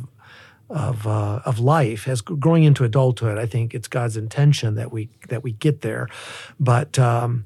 of 0.69 1.07
uh, 1.07 1.41
of 1.45 1.59
life 1.59 2.07
as 2.07 2.21
growing 2.21 2.63
into 2.63 2.83
adulthood. 2.83 3.37
I 3.37 3.45
think 3.45 3.73
it's 3.73 3.87
God's 3.87 4.17
intention 4.17 4.75
that 4.75 4.91
we 4.91 5.09
that 5.29 5.43
we 5.43 5.51
get 5.53 5.81
there, 5.81 6.07
but. 6.59 6.97
Um, 6.99 7.45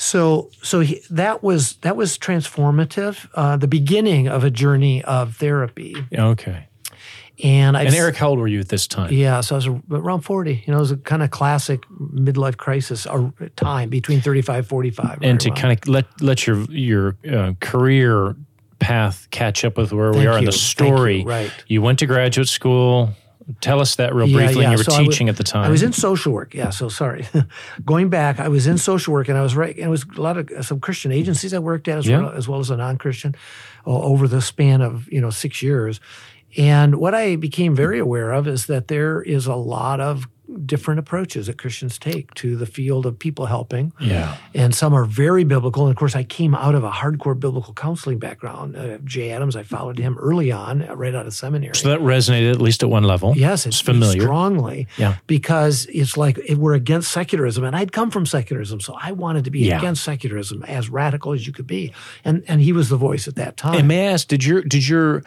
so, 0.00 0.50
so 0.62 0.78
he, 0.78 1.02
that 1.10 1.42
was 1.42 1.74
that 1.78 1.96
was 1.96 2.16
transformative. 2.16 3.28
Uh, 3.34 3.56
the 3.56 3.66
beginning 3.66 4.28
of 4.28 4.44
a 4.44 4.50
journey 4.50 5.02
of 5.02 5.34
therapy. 5.34 5.96
Okay. 6.16 6.68
And 7.42 7.76
I 7.76 7.82
and 7.82 7.94
Eric, 7.94 8.16
how 8.16 8.30
old 8.30 8.38
were 8.38 8.48
you 8.48 8.58
at 8.60 8.68
this 8.68 8.86
time? 8.88 9.12
Yeah, 9.12 9.40
so 9.42 9.54
I 9.54 9.58
was 9.58 9.66
around 9.90 10.22
forty. 10.22 10.64
You 10.66 10.72
know, 10.72 10.78
it 10.78 10.80
was 10.80 10.90
a 10.90 10.96
kind 10.96 11.22
of 11.22 11.30
classic 11.30 11.82
midlife 11.88 12.56
crisis 12.56 13.06
or 13.06 13.32
time 13.54 13.90
between 13.90 14.20
35, 14.20 14.66
45. 14.66 15.18
And 15.22 15.38
to 15.40 15.50
kind 15.52 15.78
of 15.78 15.88
let 15.88 16.06
let 16.20 16.46
your 16.46 16.64
your 16.64 17.16
uh, 17.30 17.52
career 17.60 18.34
path 18.78 19.28
catch 19.30 19.64
up 19.64 19.76
with 19.76 19.92
where 19.92 20.12
Thank 20.12 20.22
we 20.22 20.26
are 20.26 20.38
in 20.38 20.44
the 20.44 20.52
story. 20.52 21.20
You. 21.20 21.24
Right. 21.28 21.52
You 21.66 21.82
went 21.82 21.98
to 22.00 22.06
graduate 22.06 22.48
school. 22.48 23.10
Tell 23.62 23.80
us 23.80 23.96
that 23.96 24.14
real 24.14 24.28
Yeah, 24.28 24.36
briefly. 24.44 24.62
yeah. 24.62 24.70
And 24.70 24.78
you 24.78 24.84
were 24.84 24.90
So 24.90 25.02
teaching 25.02 25.28
at 25.30 25.36
the 25.38 25.42
time. 25.42 25.64
I 25.64 25.70
was 25.70 25.82
in 25.82 25.94
social 25.94 26.34
work. 26.34 26.52
Yeah, 26.52 26.68
so 26.68 26.90
sorry. 26.90 27.26
Going 27.86 28.10
back, 28.10 28.38
I 28.40 28.48
was 28.48 28.66
in 28.66 28.76
social 28.76 29.14
work, 29.14 29.28
and 29.28 29.38
I 29.38 29.42
was 29.42 29.56
right. 29.56 29.74
And 29.74 29.86
it 29.86 29.88
was 29.88 30.04
a 30.16 30.20
lot 30.20 30.36
of 30.36 30.50
uh, 30.50 30.62
some 30.62 30.80
Christian 30.80 31.12
agencies 31.12 31.54
I 31.54 31.58
worked 31.58 31.88
at, 31.88 31.96
as, 31.98 32.06
Yeah. 32.06 32.20
well, 32.24 32.32
as 32.32 32.46
well 32.46 32.60
as 32.60 32.68
a 32.68 32.76
non-Christian, 32.76 33.34
o- 33.86 34.02
over 34.02 34.28
the 34.28 34.42
span 34.42 34.82
of 34.82 35.10
you 35.10 35.20
know 35.22 35.30
six 35.30 35.62
years. 35.62 35.98
And 36.58 36.96
what 36.96 37.14
I 37.14 37.36
became 37.36 37.74
very 37.74 37.98
aware 37.98 38.32
of 38.32 38.46
is 38.46 38.66
that 38.66 38.88
there 38.88 39.22
is 39.22 39.46
a 39.46 39.54
lot 39.56 40.00
of 40.00 40.28
different 40.64 40.98
approaches 40.98 41.46
that 41.46 41.58
Christians 41.58 41.98
take 41.98 42.32
to 42.34 42.56
the 42.56 42.64
field 42.66 43.04
of 43.06 43.18
people 43.18 43.46
helping. 43.46 43.92
Yeah. 44.00 44.36
And 44.54 44.74
some 44.74 44.94
are 44.94 45.04
very 45.04 45.44
biblical. 45.44 45.84
And 45.86 45.90
of 45.90 45.98
course, 45.98 46.16
I 46.16 46.24
came 46.24 46.54
out 46.54 46.74
of 46.74 46.84
a 46.84 46.90
hardcore 46.90 47.38
biblical 47.38 47.74
counseling 47.74 48.18
background. 48.18 48.74
Uh, 48.76 48.98
Jay 49.04 49.30
Adams, 49.30 49.56
I 49.56 49.62
followed 49.62 49.98
him 49.98 50.16
early 50.18 50.50
on, 50.50 50.88
uh, 50.88 50.94
right 50.96 51.14
out 51.14 51.26
of 51.26 51.34
seminary. 51.34 51.74
So 51.76 51.88
that 51.90 52.00
resonated 52.00 52.50
at 52.50 52.60
least 52.62 52.82
at 52.82 52.88
one 52.88 53.04
level. 53.04 53.34
Yes, 53.36 53.66
it's 53.66 53.76
it's 53.76 53.80
familiar. 53.86 54.22
strongly. 54.22 54.86
Yeah. 54.96 55.16
Because 55.26 55.86
it's 55.92 56.16
like 56.16 56.38
it, 56.38 56.56
we're 56.56 56.74
against 56.74 57.12
secularism, 57.12 57.64
and 57.64 57.76
I'd 57.76 57.92
come 57.92 58.10
from 58.10 58.24
secularism, 58.24 58.80
so 58.80 58.96
I 59.00 59.12
wanted 59.12 59.44
to 59.44 59.50
be 59.50 59.60
Yeah. 59.60 59.78
against 59.78 60.02
secularism, 60.02 60.62
as 60.64 60.88
radical 60.88 61.32
as 61.32 61.46
you 61.46 61.52
could 61.52 61.66
be. 61.66 61.92
And 62.24 62.42
and 62.48 62.60
he 62.62 62.72
was 62.72 62.88
the 62.88 62.96
voice 62.96 63.28
at 63.28 63.34
that 63.36 63.56
time. 63.56 63.74
And 63.78 63.86
may 63.88 64.08
I 64.08 64.12
ask, 64.12 64.26
did 64.28 64.44
your 64.44 64.62
did 64.62 64.88
your 64.88 65.22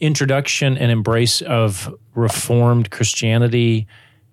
introduction 0.00 0.76
and 0.76 0.90
embrace 0.90 1.40
of 1.42 1.94
Reformed 2.14 2.90
Christianity 2.90 3.86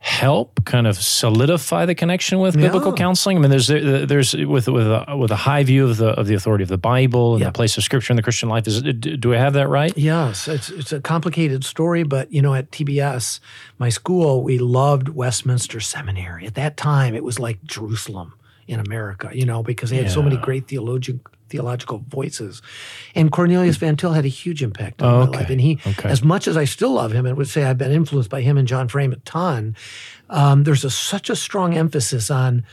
help 0.05 0.65
kind 0.65 0.85
of 0.85 0.97
solidify 0.97 1.85
the 1.85 1.95
connection 1.95 2.39
with 2.39 2.55
biblical 2.57 2.91
counseling? 2.91 3.37
I 3.37 3.39
mean, 3.39 3.49
there's 3.51 3.67
there's 3.67 4.33
with 4.35 4.67
with 4.67 4.85
a, 4.85 5.15
with 5.17 5.31
a 5.31 5.37
high 5.37 5.63
view 5.63 5.87
of 5.89 5.95
the 5.95 6.09
of 6.09 6.27
the 6.27 6.33
authority 6.35 6.61
of 6.63 6.67
the 6.69 6.77
Bible 6.77 7.33
and 7.35 7.41
Yeah. 7.41 7.47
the 7.47 7.53
place 7.53 7.77
of 7.77 7.83
Scripture 7.85 8.11
in 8.11 8.17
the 8.17 8.21
Christian 8.21 8.49
life. 8.49 8.67
Is 8.67 8.81
do 8.81 9.33
I 9.33 9.37
have 9.37 9.53
that 9.53 9.69
right? 9.69 9.97
Yes, 9.97 10.47
it's 10.49 10.69
it's 10.69 10.91
a 10.91 10.99
complicated 10.99 11.63
story, 11.63 12.03
but 12.03 12.31
you 12.33 12.41
know, 12.41 12.53
at 12.53 12.69
TBS, 12.69 13.39
my 13.79 13.87
school, 13.89 14.43
we 14.43 14.57
loved 14.59 15.07
Westminster 15.09 15.79
Seminary. 15.79 16.45
At 16.45 16.55
that 16.55 16.75
time, 16.75 17.15
it 17.15 17.23
was 17.23 17.39
like 17.39 17.63
Jerusalem 17.63 18.33
in 18.67 18.79
America, 18.81 19.29
you 19.33 19.45
know, 19.45 19.63
because 19.63 19.89
they 19.89 19.97
had 19.97 20.11
so 20.11 20.21
many 20.21 20.35
great 20.37 20.67
theologian 20.67 21.21
theological 21.53 22.03
voices. 22.09 22.61
And 23.15 23.31
Cornelius 23.31 23.77
Van 23.77 23.95
Til 23.95 24.13
had 24.13 24.25
a 24.25 24.35
huge 24.43 24.61
impact 24.63 25.01
on 25.01 25.13
Oh, 25.13 25.19
my 25.31 25.37
life. 25.37 25.49
And 25.49 25.61
he, 25.61 25.79
Okay. 25.85 26.09
as 26.09 26.23
much 26.23 26.47
as 26.47 26.57
I 26.57 26.65
still 26.65 26.93
love 26.93 27.11
him 27.13 27.25
and 27.27 27.37
would 27.37 27.47
say 27.47 27.63
I've 27.63 27.77
been 27.77 27.91
influenced 27.91 28.29
by 28.31 28.41
him 28.41 28.57
and 28.57 28.67
John 28.67 28.87
Frame 28.87 29.13
a 29.13 29.17
ton, 29.17 29.75
um, 30.29 30.63
there's 30.63 30.83
a, 30.83 30.89
such 30.89 31.29
a 31.29 31.35
strong 31.35 31.75
emphasis 31.77 32.31
on 32.31 32.63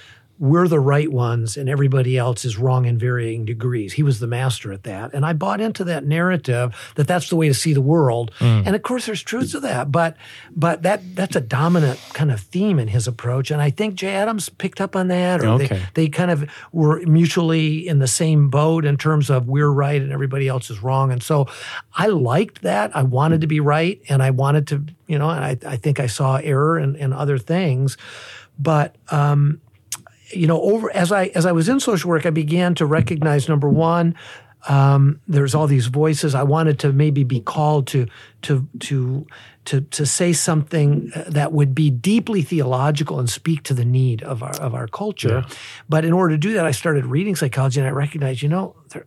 we're 0.40 0.66
the 0.66 0.80
right 0.80 1.12
ones 1.12 1.58
and 1.58 1.68
everybody 1.68 2.16
else 2.16 2.46
is 2.46 2.56
wrong 2.56 2.86
in 2.86 2.96
varying 2.96 3.44
degrees. 3.44 3.92
He 3.92 4.02
was 4.02 4.20
the 4.20 4.26
master 4.26 4.72
at 4.72 4.84
that. 4.84 5.12
And 5.12 5.26
I 5.26 5.34
bought 5.34 5.60
into 5.60 5.84
that 5.84 6.06
narrative 6.06 6.74
that 6.96 7.06
that's 7.06 7.28
the 7.28 7.36
way 7.36 7.46
to 7.48 7.52
see 7.52 7.74
the 7.74 7.82
world. 7.82 8.30
Mm. 8.38 8.66
And 8.66 8.74
of 8.74 8.80
course 8.82 9.04
there's 9.04 9.22
truth 9.22 9.50
to 9.50 9.60
that, 9.60 9.92
but 9.92 10.16
but 10.56 10.82
that 10.82 11.14
that's 11.14 11.36
a 11.36 11.42
dominant 11.42 12.00
kind 12.14 12.32
of 12.32 12.40
theme 12.40 12.78
in 12.78 12.88
his 12.88 13.06
approach. 13.06 13.50
And 13.50 13.60
I 13.60 13.68
think 13.68 13.96
Jay 13.96 14.14
Adams 14.14 14.48
picked 14.48 14.80
up 14.80 14.96
on 14.96 15.08
that 15.08 15.42
or 15.44 15.48
Okay. 15.48 15.66
they, 15.66 15.82
they 15.92 16.08
kind 16.08 16.30
of 16.30 16.48
were 16.72 17.00
mutually 17.02 17.86
in 17.86 17.98
the 17.98 18.08
same 18.08 18.48
boat 18.48 18.86
in 18.86 18.96
terms 18.96 19.28
of 19.28 19.46
we're 19.46 19.68
right 19.70 20.00
and 20.00 20.10
everybody 20.10 20.48
else 20.48 20.70
is 20.70 20.82
wrong. 20.82 21.12
And 21.12 21.22
so 21.22 21.48
I 21.94 22.06
liked 22.06 22.62
that. 22.62 22.96
I 22.96 23.02
wanted 23.02 23.42
to 23.42 23.46
be 23.46 23.60
right 23.60 24.00
and 24.08 24.22
I 24.22 24.30
wanted 24.30 24.66
to, 24.68 24.84
you 25.06 25.18
know, 25.18 25.28
and 25.28 25.44
I, 25.44 25.58
I 25.68 25.76
think 25.76 26.00
I 26.00 26.06
saw 26.06 26.36
error 26.36 26.78
in, 26.78 26.96
in 26.96 27.12
other 27.12 27.36
things. 27.36 27.98
But 28.58 28.96
um, 29.10 29.60
you 30.32 30.46
know, 30.46 30.60
over 30.60 30.94
as 30.94 31.12
I 31.12 31.26
as 31.34 31.46
I 31.46 31.52
was 31.52 31.68
in 31.68 31.80
social 31.80 32.10
work, 32.10 32.26
I 32.26 32.30
began 32.30 32.74
to 32.76 32.86
recognize 32.86 33.48
number 33.48 33.68
one, 33.68 34.14
um, 34.68 35.20
there's 35.26 35.54
all 35.54 35.66
these 35.66 35.86
voices. 35.86 36.34
I 36.34 36.42
wanted 36.42 36.78
to 36.80 36.92
maybe 36.92 37.24
be 37.24 37.40
called 37.40 37.86
to 37.88 38.06
to 38.42 38.68
to 38.80 39.26
to 39.66 39.80
to 39.80 40.06
say 40.06 40.32
something 40.32 41.10
uh, 41.14 41.24
that 41.28 41.52
would 41.52 41.74
be 41.74 41.90
deeply 41.90 42.42
theological 42.42 43.18
and 43.18 43.28
speak 43.28 43.62
to 43.64 43.74
the 43.74 43.84
need 43.84 44.22
of 44.22 44.42
our 44.42 44.56
of 44.60 44.74
our 44.74 44.86
culture. 44.86 45.44
But 45.88 46.04
in 46.04 46.12
order 46.12 46.34
to 46.34 46.38
do 46.38 46.52
that, 46.54 46.66
I 46.66 46.72
started 46.72 47.06
reading 47.06 47.36
psychology, 47.36 47.80
and 47.80 47.88
I 47.88 47.92
recognized, 47.92 48.42
you 48.42 48.48
know, 48.48 48.76
there, 48.90 49.06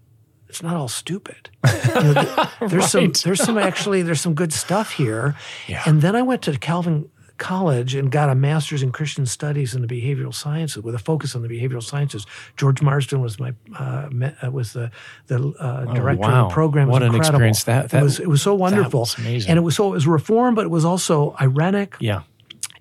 it's 0.50 0.64
not 0.64 0.76
all 0.76 0.88
stupid. 0.88 1.50
You 1.66 2.14
know, 2.14 2.14
th- 2.60 2.72
there's 2.72 2.90
some 2.90 3.12
there's 3.24 3.44
some 3.44 3.58
actually 3.58 4.02
there's 4.02 4.22
some 4.22 4.34
good 4.34 4.54
stuff 4.54 4.92
here. 4.92 5.36
Yeah. 5.68 5.84
And 5.86 6.02
then 6.02 6.16
I 6.16 6.22
went 6.22 6.42
to 6.44 6.58
Calvin 6.58 7.10
College 7.38 7.96
and 7.96 8.12
got 8.12 8.30
a 8.30 8.36
master's 8.36 8.84
in 8.84 8.92
Christian 8.92 9.26
Studies 9.26 9.74
in 9.76 9.82
the 9.82 9.88
behavioral 9.88 10.34
sciences 10.34 10.84
with 10.84 10.94
a 10.96 11.00
focus 11.00 11.36
on 11.36 11.42
the 11.42 11.48
behavioral 11.48 11.82
sciences. 11.84 12.26
George 12.58 12.82
Marsden 12.82 13.22
was 13.22 13.40
my 13.40 13.54
uh, 13.78 14.08
uh, 14.44 14.52
was 14.52 14.74
the 14.74 14.92
the 15.28 15.54
uh, 15.60 15.86
director 15.94 16.26
Oh, 16.26 16.30
wow. 16.30 16.44
of 16.46 16.50
the 16.50 16.54
program. 16.54 16.88
It 16.88 16.92
was 16.92 16.94
What 16.94 17.02
an 17.04 17.08
incredible. 17.08 17.28
experience 17.48 17.64
that- 17.66 17.90
that- 17.90 18.02
it 18.02 18.04
was. 18.04 18.20
It 18.20 18.28
was 18.30 18.42
so 18.42 18.54
wonderful, 18.54 19.02
was 19.02 19.18
amazing. 19.18 19.50
and 19.50 19.58
it 19.58 19.62
was 19.62 19.76
so 19.76 19.88
it 19.88 19.92
was 19.92 20.06
reform, 20.08 20.54
but 20.56 20.66
it 20.66 20.70
was 20.72 20.86
also 20.86 21.36
ironic. 21.42 21.96
Yeah. 22.00 22.22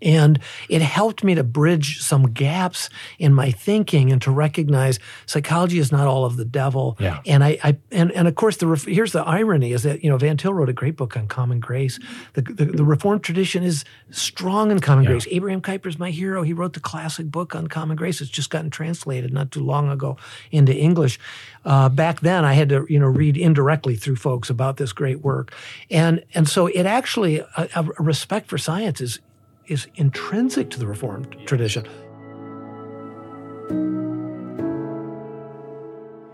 And 0.02 0.38
it 0.68 0.82
helped 0.82 1.24
me 1.24 1.34
to 1.34 1.44
bridge 1.44 2.00
some 2.00 2.32
gaps 2.32 2.90
in 3.18 3.32
my 3.32 3.50
thinking 3.50 4.12
and 4.12 4.20
to 4.22 4.30
recognize 4.30 4.98
psychology 5.26 5.78
is 5.78 5.92
not 5.92 6.06
all 6.06 6.24
of 6.24 6.36
the 6.36 6.44
devil. 6.44 6.96
Yeah. 6.98 7.20
And 7.26 7.44
I, 7.44 7.58
I 7.62 7.76
and, 7.90 8.12
and 8.12 8.28
of 8.28 8.34
course 8.34 8.56
the 8.56 8.66
here's 8.86 9.12
the 9.12 9.22
irony 9.22 9.72
is 9.72 9.82
that 9.84 10.02
you 10.02 10.10
know 10.10 10.18
Van 10.18 10.36
Til 10.36 10.52
wrote 10.52 10.68
a 10.68 10.72
great 10.72 10.96
book 10.96 11.16
on 11.16 11.28
common 11.28 11.60
grace. 11.60 11.98
The 12.34 12.42
the, 12.42 12.64
the 12.64 12.84
Reformed 12.84 13.22
tradition 13.22 13.62
is 13.62 13.84
strong 14.10 14.70
in 14.70 14.80
common 14.80 15.04
grace. 15.04 15.26
Abraham 15.30 15.62
Kuyper 15.62 15.86
is 15.86 15.98
my 15.98 16.10
hero. 16.10 16.42
He 16.42 16.52
wrote 16.52 16.72
the 16.72 16.80
classic 16.80 17.26
book 17.26 17.54
on 17.54 17.68
common 17.68 17.96
grace. 17.96 18.20
It's 18.20 18.30
just 18.30 18.50
gotten 18.50 18.70
translated 18.70 19.32
not 19.32 19.50
too 19.50 19.64
long 19.64 19.90
ago 19.90 20.16
into 20.50 20.74
English. 20.74 21.18
Uh, 21.64 21.88
back 21.88 22.20
then, 22.20 22.44
I 22.44 22.54
had 22.54 22.68
to 22.70 22.86
you 22.88 22.98
know 22.98 23.06
read 23.06 23.36
indirectly 23.36 23.96
through 23.96 24.16
folks 24.16 24.50
about 24.50 24.76
this 24.76 24.92
great 24.92 25.20
work, 25.20 25.52
and 25.90 26.24
and 26.34 26.48
so 26.48 26.66
it 26.66 26.86
actually 26.86 27.38
a, 27.38 27.68
a 27.74 27.82
respect 28.02 28.48
for 28.48 28.58
science 28.58 29.00
is 29.00 29.20
is 29.72 29.88
intrinsic 29.96 30.70
to 30.70 30.78
the 30.78 30.86
Reformed 30.86 31.36
tradition. 31.46 31.86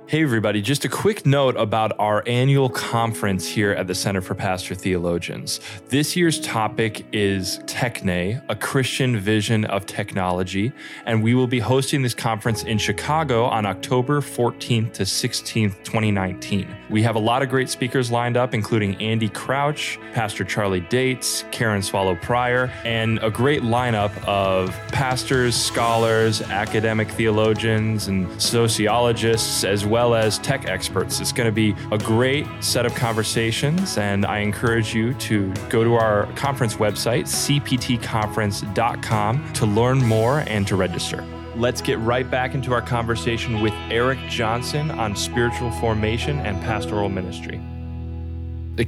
Hey, 0.08 0.22
everybody, 0.22 0.62
just 0.62 0.86
a 0.86 0.88
quick 0.88 1.26
note 1.26 1.54
about 1.58 1.92
our 1.98 2.22
annual 2.26 2.70
conference 2.70 3.46
here 3.46 3.72
at 3.72 3.86
the 3.86 3.94
Center 3.94 4.22
for 4.22 4.34
Pastor 4.34 4.74
Theologians. 4.74 5.60
This 5.90 6.16
year's 6.16 6.40
topic 6.40 7.04
is 7.12 7.58
Techne, 7.66 8.42
a 8.48 8.56
Christian 8.56 9.18
vision 9.18 9.66
of 9.66 9.84
technology, 9.84 10.72
and 11.04 11.22
we 11.22 11.34
will 11.34 11.46
be 11.46 11.58
hosting 11.58 12.00
this 12.00 12.14
conference 12.14 12.62
in 12.62 12.78
Chicago 12.78 13.44
on 13.44 13.66
October 13.66 14.22
14th 14.22 14.94
to 14.94 15.02
16th, 15.02 15.84
2019. 15.84 16.74
We 16.88 17.02
have 17.02 17.16
a 17.16 17.18
lot 17.18 17.42
of 17.42 17.50
great 17.50 17.68
speakers 17.68 18.10
lined 18.10 18.38
up, 18.38 18.54
including 18.54 18.94
Andy 19.02 19.28
Crouch, 19.28 19.98
Pastor 20.14 20.42
Charlie 20.42 20.80
Dates, 20.80 21.44
Karen 21.50 21.82
Swallow 21.82 22.14
Prior, 22.14 22.72
and 22.82 23.18
a 23.18 23.28
great 23.28 23.60
lineup 23.60 24.16
of 24.24 24.70
pastors, 24.90 25.54
scholars, 25.54 26.40
academic 26.40 27.10
theologians, 27.10 28.08
and 28.08 28.40
sociologists, 28.40 29.64
as 29.64 29.84
well 29.84 29.97
as 30.14 30.38
tech 30.38 30.66
experts. 30.68 31.20
It's 31.20 31.32
going 31.32 31.48
to 31.48 31.52
be 31.52 31.74
a 31.92 31.98
great 31.98 32.46
set 32.60 32.86
of 32.86 32.94
conversations, 32.94 33.98
and 33.98 34.24
I 34.24 34.38
encourage 34.38 34.94
you 34.94 35.12
to 35.14 35.52
go 35.68 35.82
to 35.84 35.94
our 35.94 36.26
conference 36.34 36.74
website, 36.76 37.24
cptconference.com, 37.26 39.52
to 39.54 39.66
learn 39.66 39.98
more 39.98 40.44
and 40.46 40.66
to 40.68 40.76
register. 40.76 41.24
Let's 41.56 41.80
get 41.80 41.98
right 41.98 42.30
back 42.30 42.54
into 42.54 42.72
our 42.72 42.82
conversation 42.82 43.60
with 43.60 43.72
Eric 43.90 44.18
Johnson 44.28 44.92
on 44.92 45.16
spiritual 45.16 45.72
formation 45.72 46.38
and 46.40 46.60
pastoral 46.62 47.08
ministry. 47.08 47.60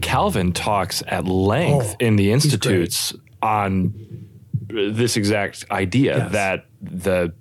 Calvin 0.03 0.53
talks 0.53 1.03
at 1.09 1.27
length 1.27 1.97
Oh, 2.01 2.07
in 2.07 2.15
the 2.15 2.31
institutes 2.31 3.13
on 3.43 3.93
this 4.69 5.17
exact 5.17 5.65
idea 5.73 6.17
Yes. 6.19 6.31
that 6.33 6.67
the 6.81 7.33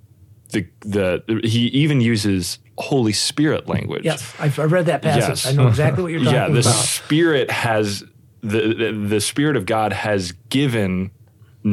the 0.51 0.65
the 0.79 1.41
he 1.43 1.67
even 1.67 2.01
uses 2.01 2.57
Holy 2.79 3.13
Spirit 3.13 3.67
language. 3.67 4.05
Yes, 4.05 4.33
I've, 4.39 4.57
I've 4.59 4.71
read 4.71 4.85
that 4.87 5.01
passage. 5.01 5.29
Yes. 5.29 5.45
I 5.47 5.51
know 5.51 5.67
exactly 5.67 6.01
what 6.03 6.11
you're 6.11 6.19
talking 6.23 6.37
about. 6.37 6.49
yeah, 6.49 6.55
the. 6.55 6.63
Spirit 6.63 7.51
has 7.51 8.03
the, 8.41 8.73
the 8.73 8.91
the 9.07 9.21
Spirit 9.21 9.55
of 9.57 9.65
God 9.65 9.91
has 9.93 10.31
given 10.49 11.11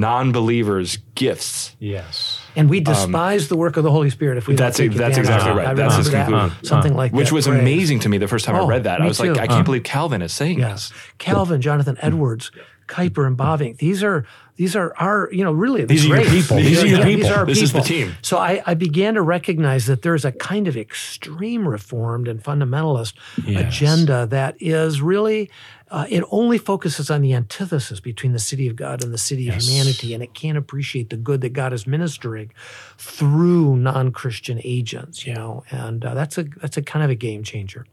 non-believers 0.06 0.98
gifts. 1.14 1.76
Yes. 1.78 2.40
And 2.56 2.68
we 2.70 2.80
despise 2.80 3.48
the 3.48 3.56
work 3.56 3.76
of 3.76 3.84
the 3.84 3.90
Holy 3.90 4.10
Spirit 4.10 4.38
if 4.38 4.46
we 4.48 4.54
don't 4.56 4.66
um, 4.66 4.72
That's- 4.72 4.76
take 4.76 4.92
that's 4.98 5.18
exactly 5.18 5.52
right. 5.52 5.66
I 5.68 5.74
That's 5.74 5.96
his 5.96 6.08
remember 6.08 6.32
that. 6.32 6.40
conclusion. 6.40 6.64
Something 6.66 6.94
like 6.94 7.12
Which 7.12 7.28
that 7.28 7.34
was 7.34 7.46
phrase. 7.46 7.60
amazing 7.60 8.00
to 8.00 8.08
me 8.08 8.18
the 8.18 8.28
first 8.28 8.44
time 8.44 8.56
I 8.56 8.60
Oh, 8.60 8.66
read 8.66 8.84
that. 8.84 9.00
I 9.00 9.04
me 9.04 9.08
was 9.08 9.20
like. 9.20 9.38
I 9.38 9.46
can't 9.46 9.64
believe 9.64 9.84
Calvin 9.84 10.22
is 10.22 10.32
saying 10.32 10.58
Yes. 10.58 10.90
this. 10.90 10.98
Calvin, 11.18 11.60
Jonathan 11.60 11.96
Edwards 12.00 12.50
Kuyper 12.88 13.26
and 13.26 13.36
Bavinck. 13.36 13.78
These 13.78 14.02
are 14.02 14.24
these 14.56 14.74
are 14.74 14.94
our 14.98 15.28
you 15.32 15.44
know 15.44 15.52
really 15.52 15.82
the 15.82 15.86
These 15.88 16.04
are 16.10 16.16
your 16.16 16.24
people. 16.24 16.56
These 16.56 16.82
are 16.82 16.86
your 16.86 17.04
These 17.04 17.16
people. 17.16 17.30
are 17.32 17.38
our 17.40 17.46
This 17.46 17.62
is 17.62 17.72
the 17.72 17.80
team. 17.80 18.14
So 18.22 18.38
I, 18.38 18.62
I 18.66 18.74
began 18.74 19.14
to 19.14 19.22
recognize 19.22 19.86
that 19.86 20.02
there's 20.02 20.24
a 20.24 20.32
kind 20.32 20.66
of 20.66 20.76
extreme 20.76 21.68
reformed 21.68 22.26
and 22.28 22.42
fundamentalist 22.42 23.14
Yes. 23.44 23.66
agenda 23.68 24.26
that 24.26 24.56
is 24.60 25.00
really 25.02 25.50
uh, 25.90 26.06
it 26.08 26.24
only 26.30 26.58
focuses 26.58 27.10
on 27.10 27.20
the 27.22 27.32
antithesis 27.34 28.00
between 28.00 28.32
the 28.32 28.38
city 28.38 28.66
of 28.68 28.74
God 28.76 29.04
and 29.04 29.12
the 29.14 29.18
city 29.18 29.48
of 29.48 29.54
humanity, 29.54 30.14
and 30.14 30.22
it 30.22 30.34
can't 30.34 30.58
appreciate 30.58 31.10
the 31.10 31.16
good 31.16 31.40
that 31.42 31.52
God 31.52 31.72
is 31.72 31.86
ministering 31.86 32.50
through 32.98 33.76
non-Christian 33.76 34.60
agents. 34.64 35.26
You 35.26 35.34
know, 35.34 35.64
and 35.70 36.04
uh, 36.04 36.14
that's 36.14 36.38
a 36.38 36.44
that's 36.44 36.76
a 36.76 36.82
kind 36.82 37.04
of 37.04 37.10
a 37.10 37.14
game 37.14 37.42
changer. 37.42 37.86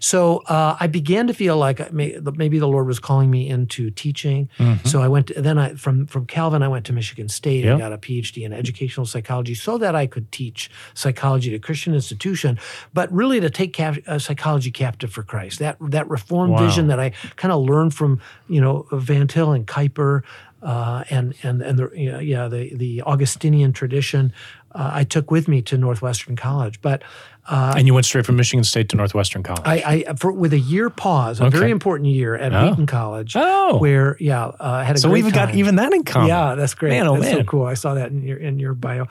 So 0.00 0.38
uh, 0.48 0.76
I 0.78 0.86
began 0.86 1.26
to 1.28 1.34
feel 1.34 1.56
like 1.56 1.92
may, 1.92 2.18
maybe 2.36 2.58
the 2.58 2.68
Lord 2.68 2.86
was 2.86 2.98
calling 2.98 3.30
me 3.30 3.48
into 3.48 3.90
teaching. 3.90 4.48
So 4.84 5.00
I 5.02 5.08
went. 5.08 5.32
then 5.36 5.58
I 5.58 5.74
from 5.74 6.06
from 6.06 6.26
Calvin, 6.26 6.62
I 6.62 6.68
went 6.68 6.86
to 6.86 6.92
Michigan 6.92 7.28
State 7.28 7.64
and 7.64 7.78
got 7.80 7.92
a 7.92 7.98
PhD 7.98 8.44
in 8.44 8.52
educational 8.52 9.06
psychology, 9.06 9.54
so 9.54 9.78
that 9.78 9.94
I 9.94 10.06
could 10.06 10.30
teach 10.32 10.70
psychology 10.94 11.50
to 11.50 11.58
Christian 11.58 11.94
institution, 11.94 12.58
but 12.94 13.12
really 13.12 13.40
to 13.40 13.50
take 13.50 13.72
cap- 13.72 13.98
uh, 14.06 14.18
psychology 14.18 14.70
captive 14.70 15.12
for 15.12 15.22
Christ. 15.22 15.58
That 15.58 15.76
that 15.80 16.08
reformed 16.08 16.52
Wow. 16.52 16.66
vision 16.66 16.88
that 16.88 17.00
I 17.00 17.12
kind 17.36 17.52
of 17.52 17.62
learned 17.62 17.94
from 17.94 18.20
you 18.48 18.60
know 18.60 18.86
Van 18.92 19.28
Til 19.28 19.52
and 19.52 19.66
Kuyper. 19.66 20.22
Uh, 20.62 21.02
and 21.10 21.34
and 21.42 21.60
and 21.60 21.76
the 21.76 21.90
yeah 21.92 22.46
the 22.46 22.72
the 22.76 23.02
Augustinian 23.02 23.72
tradition 23.72 24.32
uh, 24.74 24.90
I 24.94 25.04
took 25.04 25.30
with 25.30 25.48
me 25.48 25.62
to 25.62 25.76
Northwestern 25.76 26.36
College, 26.36 26.80
but 26.80 27.02
and 27.48 27.86
you 27.86 27.94
went 27.94 28.06
straight 28.06 28.24
from 28.26 28.36
Michigan 28.36 28.64
State 28.64 28.88
to 28.90 28.96
Northwestern 28.96 29.42
College. 29.42 29.62
I, 29.64 30.04
I 30.08 30.14
for, 30.14 30.32
with 30.32 30.52
a 30.52 30.58
year 30.58 30.90
pause, 30.90 31.40
a 31.40 31.44
Okay. 31.46 31.58
very 31.58 31.70
important 31.70 32.08
year 32.08 32.34
at 32.36 32.52
Oh. 32.54 32.68
Wheaton 32.70 32.86
College, 32.86 33.34
Oh. 33.36 33.78
where 33.78 34.16
yeah, 34.20 34.44
uh, 34.46 34.54
I 34.60 34.84
had 34.84 34.96
a 34.96 34.98
so 34.98 35.08
great 35.08 35.22
we 35.24 35.28
even 35.28 35.32
got 35.34 35.46
time. 35.46 35.58
even 35.58 35.76
that 35.76 35.92
in 35.92 36.04
common. 36.04 36.28
Yeah, 36.28 36.54
that's 36.54 36.74
great. 36.74 36.90
Man, 36.90 37.06
oh, 37.06 37.16
that's 37.16 37.30
so 37.30 37.36
man. 37.36 37.46
cool. 37.46 37.66
I 37.66 37.74
saw 37.74 37.94
that 37.94 38.10
in 38.10 38.22
your 38.22 38.38
in 38.38 38.58
your 38.58 38.74
bio. 38.74 39.06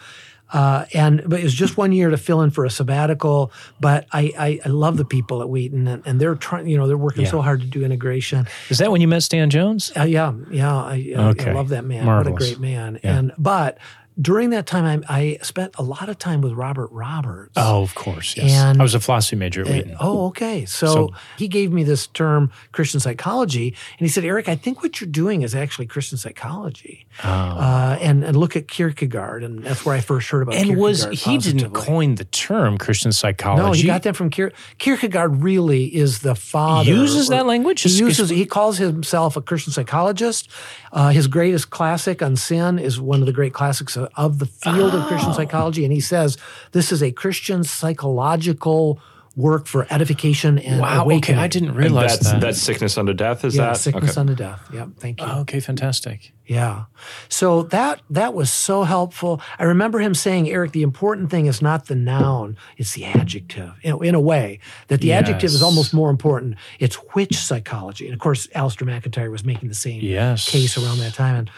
Uh, 0.54 0.84
and 0.94 1.24
but 1.28 1.40
it 1.40 1.44
was 1.44 1.54
just 1.54 1.78
one 1.78 1.94
year 1.94 2.10
to 2.10 2.18
fill 2.18 2.42
in 2.42 2.50
for 2.52 2.66
a 2.66 2.70
sabbatical. 2.70 3.54
But 3.80 4.06
I 4.12 4.34
I, 4.38 4.60
I 4.66 4.68
love 4.70 4.98
the 4.98 5.06
people 5.06 5.42
at 5.42 5.48
Wheaton, 5.48 5.88
and, 5.88 6.04
and 6.06 6.20
they're 6.20 6.36
trying. 6.36 6.68
You 6.68 6.78
know, 6.78 6.88
they're 6.90 6.98
working 6.98 7.26
so 7.26 7.42
hard 7.42 7.62
to 7.62 7.68
do 7.68 7.86
integration. 7.86 8.48
Is 8.70 8.80
that 8.80 8.92
when 8.92 9.00
you 9.00 9.08
met 9.08 9.24
Stan 9.24 9.50
Jones? 9.50 9.94
Uh, 9.98 10.04
yeah, 10.04 10.34
yeah, 10.50 10.76
I, 10.76 11.14
uh, 11.16 11.30
Okay. 11.30 11.52
I 11.52 11.54
love 11.54 11.70
that 11.70 11.86
man. 11.86 12.04
Marvelous. 12.06 12.34
What 12.34 12.42
a 12.42 12.46
great 12.56 12.60
man. 12.60 13.00
Yeah. 13.02 13.18
And 13.18 13.32
but 13.38 13.78
during 14.22 14.52
that 14.52 14.66
time, 14.68 15.04
I, 15.10 15.16
I 15.18 15.38
spent 15.42 15.74
a 15.78 15.84
lot 15.84 16.08
of 16.10 16.18
time 16.20 16.42
with 16.42 16.54
Robert 16.54 16.90
Roberts. 16.92 17.54
Oh, 17.56 17.82
of 17.82 17.96
course. 17.96 18.38
Yes. 18.38 18.52
And- 18.52 18.80
I 18.80 18.84
was 18.84 18.94
a 18.94 19.00
philosophy 19.00 19.36
major 19.36 19.62
at 19.62 19.68
Uh, 19.68 19.72
Wheaton. 19.74 19.96
oh, 20.00 20.26
okay. 20.28 20.66
So, 20.66 20.88
So- 20.88 21.10
he 21.38 21.48
gave 21.48 21.72
me 21.72 21.84
this 21.84 22.08
term, 22.08 22.52
Christian 22.72 23.00
psychology, 23.00 23.68
and 23.98 24.06
he 24.06 24.08
said, 24.10 24.24
Eric, 24.26 24.48
I 24.50 24.56
think 24.56 24.84
what 24.84 25.02
you're 25.02 25.10
doing 25.10 25.42
is 25.42 25.56
actually 25.56 25.88
Christian 25.88 26.18
psychology. 26.18 27.06
Oh. 27.24 27.30
Uh, 27.30 27.98
and, 28.02 28.24
and 28.24 28.38
look 28.38 28.56
at 28.56 28.68
Kierkegaard, 28.68 29.44
and 29.44 29.64
that's 29.64 29.86
where 29.86 29.96
I 29.96 30.00
first 30.02 30.30
heard 30.30 30.44
about 30.44 30.56
and 30.56 30.66
Kierkegaard. 30.66 30.82
was 31.10 31.22
he 31.24 31.38
didn't 31.38 31.72
coin 31.74 32.16
the 32.16 32.26
term 32.26 32.78
Christian 32.78 33.12
psychology? 33.12 33.64
No, 33.64 33.72
he 33.74 33.84
got 33.84 34.04
that 34.04 34.16
from 34.16 34.30
Kier- 34.30 34.54
Kierkegaard. 34.78 35.42
Really, 35.44 35.86
is 35.96 36.20
the 36.20 36.36
father 36.36 36.84
he 36.84 36.92
Uses 36.92 37.30
that 37.30 37.46
language? 37.46 37.82
He 37.82 37.90
uses. 37.90 38.30
He 38.30 38.46
calls 38.46 38.78
himself 38.78 39.36
a 39.38 39.42
Christian 39.42 39.74
psychologist. 39.74 40.50
Uh, 40.92 41.10
his 41.10 41.28
greatest 41.28 41.70
classic 41.70 42.22
on 42.22 42.36
sin 42.36 42.78
is 42.80 43.00
one 43.00 43.20
of 43.22 43.26
the 43.26 43.34
great 43.34 43.54
classics 43.54 43.98
of, 44.16 44.34
of 44.34 44.40
the 44.40 44.46
field 44.46 44.94
of 44.94 45.04
Oh. 45.04 45.08
Christian 45.08 45.34
psychology, 45.34 45.84
and 45.84 45.94
he 45.94 46.00
says 46.00 46.38
this 46.72 46.92
is 46.92 47.02
a 47.04 47.12
Christian 47.12 47.64
psychological 47.64 49.00
work 49.38 49.66
for 49.66 49.88
edification 49.90 50.60
and 50.60 50.82
Wow. 50.82 51.04
awakening. 51.04 51.38
Okay, 51.38 51.44
I 51.46 51.48
didn't 51.48 51.74
realize 51.74 52.20
that's 52.20 52.32
that. 52.34 52.42
that's 52.42 52.62
sickness 52.62 52.98
unto 52.98 53.14
death. 53.14 53.46
Is 53.46 53.56
Yeah, 53.56 53.68
that 53.68 53.78
sickness 53.78 54.12
okay? 54.12 54.20
unto 54.20 54.36
death. 54.36 54.60
Yep. 54.74 54.90
Thank 55.00 55.22
you. 55.22 55.28
Oh, 55.30 55.40
okay, 55.42 55.62
fantastic. 55.62 56.34
Yeah. 56.46 56.84
So 57.30 57.64
that 57.64 58.02
that 58.10 58.34
was 58.34 58.52
so 58.52 58.84
helpful. 58.84 59.40
I 59.58 59.64
remember 59.64 60.00
him 60.00 60.14
saying, 60.14 60.50
Eric, 60.50 60.74
the 60.74 60.82
important 60.82 61.30
thing 61.30 61.46
is 61.46 61.62
not 61.62 61.86
the 61.86 61.96
noun, 61.96 62.58
it's 62.76 62.92
the 62.92 63.06
adjective. 63.06 63.72
In, 63.84 64.04
in 64.04 64.16
a 64.16 64.20
way, 64.20 64.60
that 64.90 65.00
the 65.00 65.14
adjective 65.14 65.52
is 65.52 65.64
almost 65.64 65.94
more 65.94 66.10
important. 66.10 66.56
It's 66.80 66.96
which 67.14 67.38
psychology. 67.38 68.08
And 68.08 68.14
of 68.14 68.20
course, 68.20 68.48
Alasdair 68.48 68.86
MacIntyre 68.86 69.32
was 69.32 69.46
making 69.46 69.70
the 69.70 69.76
same 69.76 70.02
Yes. 70.02 70.50
case 70.50 70.78
around 70.78 70.98
that 70.98 71.14
time. 71.14 71.36
And 71.38 71.50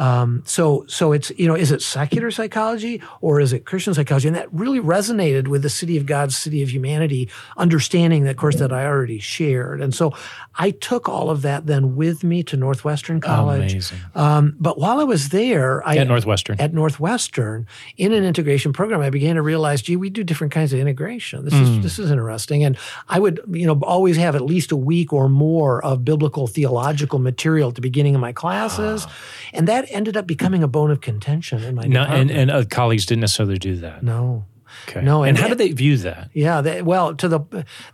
um, 0.00 0.42
so 0.46 0.84
so 0.88 1.12
it's 1.12 1.30
you 1.36 1.46
know, 1.46 1.54
is 1.54 1.70
it 1.70 1.82
secular 1.82 2.30
psychology 2.30 3.02
or 3.20 3.38
is 3.38 3.52
it 3.52 3.66
Christian 3.66 3.92
psychology? 3.92 4.28
And 4.28 4.36
that 4.36 4.52
really 4.52 4.80
resonated 4.80 5.46
with 5.46 5.60
the 5.62 5.68
city 5.68 5.98
of 5.98 6.06
God, 6.06 6.32
city 6.32 6.62
of 6.62 6.70
humanity, 6.72 7.28
understanding 7.58 8.24
that 8.24 8.30
of 8.30 8.36
course 8.36 8.56
that 8.56 8.72
I 8.72 8.86
already 8.86 9.18
shared. 9.18 9.82
And 9.82 9.94
so 9.94 10.14
I 10.56 10.70
took 10.70 11.06
all 11.08 11.28
of 11.28 11.42
that 11.42 11.66
then 11.66 11.96
with 11.96 12.24
me 12.24 12.42
to 12.44 12.56
Northwestern 12.56 13.20
College. 13.20 13.72
Amazing. 13.72 13.98
Um, 14.14 14.56
but 14.58 14.78
while 14.78 15.00
I 15.00 15.04
was 15.04 15.28
there, 15.28 15.86
I 15.86 15.96
At 15.96 16.08
Northwestern. 16.08 16.58
at 16.58 16.72
Northwestern 16.72 17.66
in 17.98 18.12
an 18.14 18.24
integration 18.24 18.72
program, 18.72 19.02
I 19.02 19.10
began 19.10 19.36
to 19.36 19.42
realize, 19.42 19.82
gee, 19.82 19.96
we 19.96 20.08
do 20.08 20.24
different 20.24 20.52
kinds 20.52 20.72
of 20.72 20.80
integration. 20.80 21.44
This 21.44 21.54
is 21.54 21.82
this 21.82 21.98
is 21.98 22.10
interesting, 22.10 22.64
and 22.64 22.78
I 23.08 23.18
would 23.18 23.40
you 23.50 23.66
know 23.66 23.78
always 23.82 24.16
have 24.16 24.34
at 24.34 24.42
least 24.42 24.72
a 24.72 24.76
week 24.76 25.12
or 25.12 25.28
more 25.28 25.84
of 25.84 26.04
biblical 26.06 26.46
theological 26.46 27.18
material 27.18 27.68
at 27.68 27.74
the 27.74 27.82
beginning 27.82 28.14
of 28.14 28.22
my 28.22 28.32
classes, 28.32 29.06
and 29.52 29.68
that 29.68 29.89
ended 29.90 30.16
up 30.16 30.26
becoming 30.26 30.62
a 30.62 30.68
bone 30.68 30.90
of 30.90 31.00
contention 31.00 31.62
in 31.62 31.74
my 31.74 31.82
no, 31.82 32.00
department. 32.02 32.30
and 32.30 32.40
and 32.40 32.50
uh, 32.50 32.64
colleagues 32.64 33.06
didn't 33.06 33.20
necessarily 33.20 33.58
do 33.58 33.76
that. 33.76 34.02
no. 34.02 34.44
Okay. 34.88 35.02
No, 35.02 35.24
and, 35.24 35.30
and 35.30 35.38
how 35.38 35.48
did 35.48 35.58
they 35.58 35.72
view 35.72 35.96
that? 35.98 36.30
Yeah, 36.32 36.60
they, 36.60 36.80
well, 36.80 37.12
to 37.16 37.26
the 37.26 37.40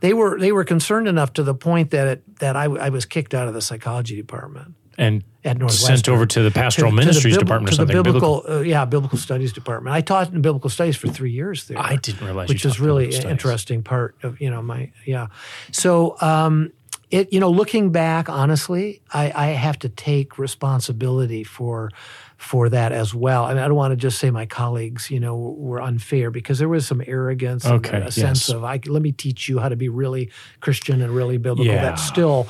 they 0.01 0.13
were 0.13 0.39
they 0.39 0.53
were 0.53 0.63
concerned 0.63 1.09
enough 1.09 1.33
to 1.33 1.43
the 1.43 1.55
point 1.55 1.91
that 1.93 2.07
it, 2.07 2.39
that 2.39 2.55
I, 2.55 2.65
I 2.65 2.91
was 2.91 3.07
kicked 3.07 3.33
out 3.33 3.49
of 3.49 3.55
the 3.55 3.63
psychology 3.63 4.15
department 4.15 4.75
And 4.99 5.25
at 5.43 5.57
Northwestern. 5.57 5.97
sent 5.97 6.09
over 6.11 6.27
to 6.27 6.43
the 6.43 6.51
pastoral 6.51 6.91
to- 6.91 6.97
to 6.97 7.01
the 7.01 7.07
ministries 7.07 7.39
department 7.39 7.69
or 7.69 7.71
to 7.71 7.77
something. 7.77 7.97
the 7.97 8.03
biblical, 8.03 8.45
uh, 8.47 8.61
yeah, 8.61 8.85
biblical 8.85 9.17
studies 9.17 9.55
department. 9.55 9.97
I 9.97 10.03
taught 10.03 10.31
in 10.35 10.43
biblical 10.43 10.69
studies 10.69 10.97
for 10.97 11.09
three 11.09 11.31
years 11.33 11.67
there. 11.67 11.79
I 11.79 11.97
didn't 11.97 12.23
realize 12.23 12.51
which 12.51 12.67
is 12.67 12.79
really 12.79 13.07
an 13.07 13.13
studies. 13.13 13.31
interesting 13.31 13.83
part 13.83 14.15
of 14.23 14.39
you 14.39 14.51
know 14.51 14.61
my 14.61 14.93
yeah. 15.07 15.29
So 15.73 16.17
um, 16.21 16.73
it 17.11 17.33
you 17.33 17.41
know 17.41 17.51
looking 17.51 17.91
back, 17.91 18.29
honestly, 18.29 19.01
I, 19.13 19.33
I 19.35 19.47
have 19.49 19.79
to 19.81 19.89
take 19.89 20.39
responsibility 20.39 21.45
for 21.45 21.91
for 22.37 22.69
that 22.69 22.93
as 22.93 23.15
well. 23.15 23.45
I, 23.45 23.53
And 23.53 23.61
I 23.61 23.67
don't 23.67 23.77
want 23.77 23.93
to 23.93 23.97
just 23.97 24.19
say 24.19 24.31
my 24.31 24.47
colleagues, 24.47 25.11
you 25.11 25.21
know, 25.21 25.37
were 25.37 25.81
unfair 25.81 26.31
because 26.31 26.59
there 26.59 26.69
was 26.69 26.87
some 26.87 27.03
arrogance 27.07 27.65
and 27.65 27.75
Okay, 27.75 27.99
a 27.99 28.11
sense 28.11 28.49
of 28.49 28.65
I 28.65 28.81
let 28.87 29.03
me 29.03 29.13
teach 29.13 29.49
you 29.49 29.59
how 29.59 29.69
to 29.69 29.77
be 29.77 29.89
really 29.89 30.31
Christian 30.61 31.01
and 31.01 31.15
really 31.15 31.39
biblical. 31.39 31.67
Yeah. 31.67 31.83
That 31.83 31.99
still 31.99 32.49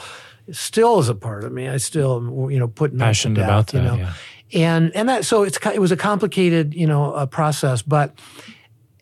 still 0.52 0.98
is 1.00 1.08
a 1.08 1.14
part 1.14 1.44
of 1.44 1.52
me. 1.52 1.68
I 1.68 1.76
still 1.76 2.48
you 2.50 2.58
know 2.58 2.68
putting 2.68 2.98
that 2.98 3.04
Passionate 3.04 3.42
about 3.42 3.72
you 3.72 3.82
know. 3.82 3.96
yeah. 3.96 4.12
And 4.52 4.94
and 4.94 5.08
that 5.08 5.24
so 5.24 5.42
it's 5.42 5.58
it 5.66 5.80
was 5.80 5.92
a 5.92 5.96
complicated 5.96 6.74
you 6.74 6.86
know 6.86 7.12
uh, 7.12 7.26
process, 7.26 7.82
but 7.82 8.18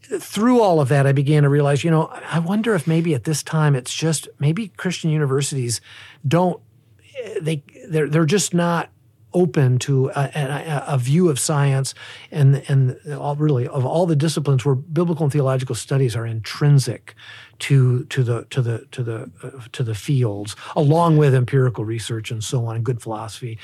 through 0.05 0.61
all 0.61 0.81
of 0.81 0.89
that, 0.89 1.07
I 1.07 1.13
began 1.13 1.43
to 1.43 1.49
realize, 1.49 1.85
you 1.85 1.91
know, 1.91 2.07
I 2.31 2.39
wonder 2.39 2.75
if 2.75 2.87
maybe 2.87 3.15
at 3.15 3.25
this 3.25 3.43
time 3.43 3.75
it's 3.75 3.95
just 3.95 4.29
maybe 4.39 4.69
Christian 4.69 5.11
universities 5.11 5.81
don't 6.27 6.61
eh, 7.23 7.39
they 7.41 7.63
they're 7.89 8.09
they're 8.09 8.25
just 8.25 8.55
not 8.55 8.91
open 9.35 9.79
to 9.81 10.09
a, 10.15 10.31
a, 10.35 10.85
a 10.95 10.99
view 10.99 11.29
of 11.29 11.39
science 11.39 11.95
and 12.31 12.63
and 12.69 12.97
all 13.15 13.37
really 13.37 13.67
of 13.69 13.85
all 13.85 14.07
the 14.07 14.17
disciplines 14.17 14.65
where 14.65 14.75
biblical 14.75 15.25
and 15.25 15.33
theological 15.33 15.75
studies 15.75 16.17
are 16.17 16.27
intrinsic 16.27 17.15
to 17.59 18.05
to 18.07 18.23
the 18.23 18.45
to 18.51 18.63
the 18.63 18.87
to 18.91 19.03
the 19.03 19.31
uh, 19.43 19.51
to 19.73 19.83
the 19.83 19.95
fields 19.95 20.57
along 20.77 21.17
with 21.17 21.35
empirical 21.35 21.85
research 21.85 22.31
and 22.31 22.43
so 22.43 22.67
on 22.67 22.77
and 22.77 22.85
good 22.85 23.03
philosophy 23.03 23.59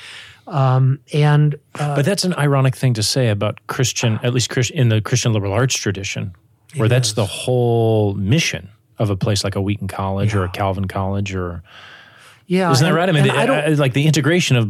um, 0.47 0.99
and 1.13 1.55
uh, 1.75 1.95
But 1.95 2.05
that's 2.05 2.23
an 2.23 2.33
ironic 2.33 2.75
thing 2.75 2.93
to 2.95 3.03
say 3.03 3.29
about 3.29 3.59
Christian, 3.67 4.19
at 4.23 4.33
least 4.33 4.49
Christ, 4.49 4.71
in 4.71 4.89
the 4.89 5.01
Christian 5.01 5.33
liberal 5.33 5.53
arts 5.53 5.75
tradition, 5.75 6.35
where 6.75 6.89
that's 6.89 7.09
is. 7.09 7.15
the 7.15 7.25
whole 7.25 8.13
mission 8.15 8.69
of 8.99 9.09
a 9.09 9.15
place 9.15 9.43
like 9.43 9.55
a 9.55 9.61
Wheaton 9.61 9.87
College 9.87 10.35
or 10.35 10.43
a 10.43 10.49
Calvin 10.49 10.87
College, 10.87 11.33
or 11.33 11.63
yeah 12.51 12.71
isn't 12.71 12.83
that 12.83 12.89
and- 12.89 12.95
right? 12.97 13.09
I 13.09 13.11
mean, 13.13 13.23
the, 13.23 13.33
don't- 13.45 13.73
uh, 13.73 13.77
like 13.77 13.93
the 13.93 14.05
integration 14.05 14.57
of 14.57 14.67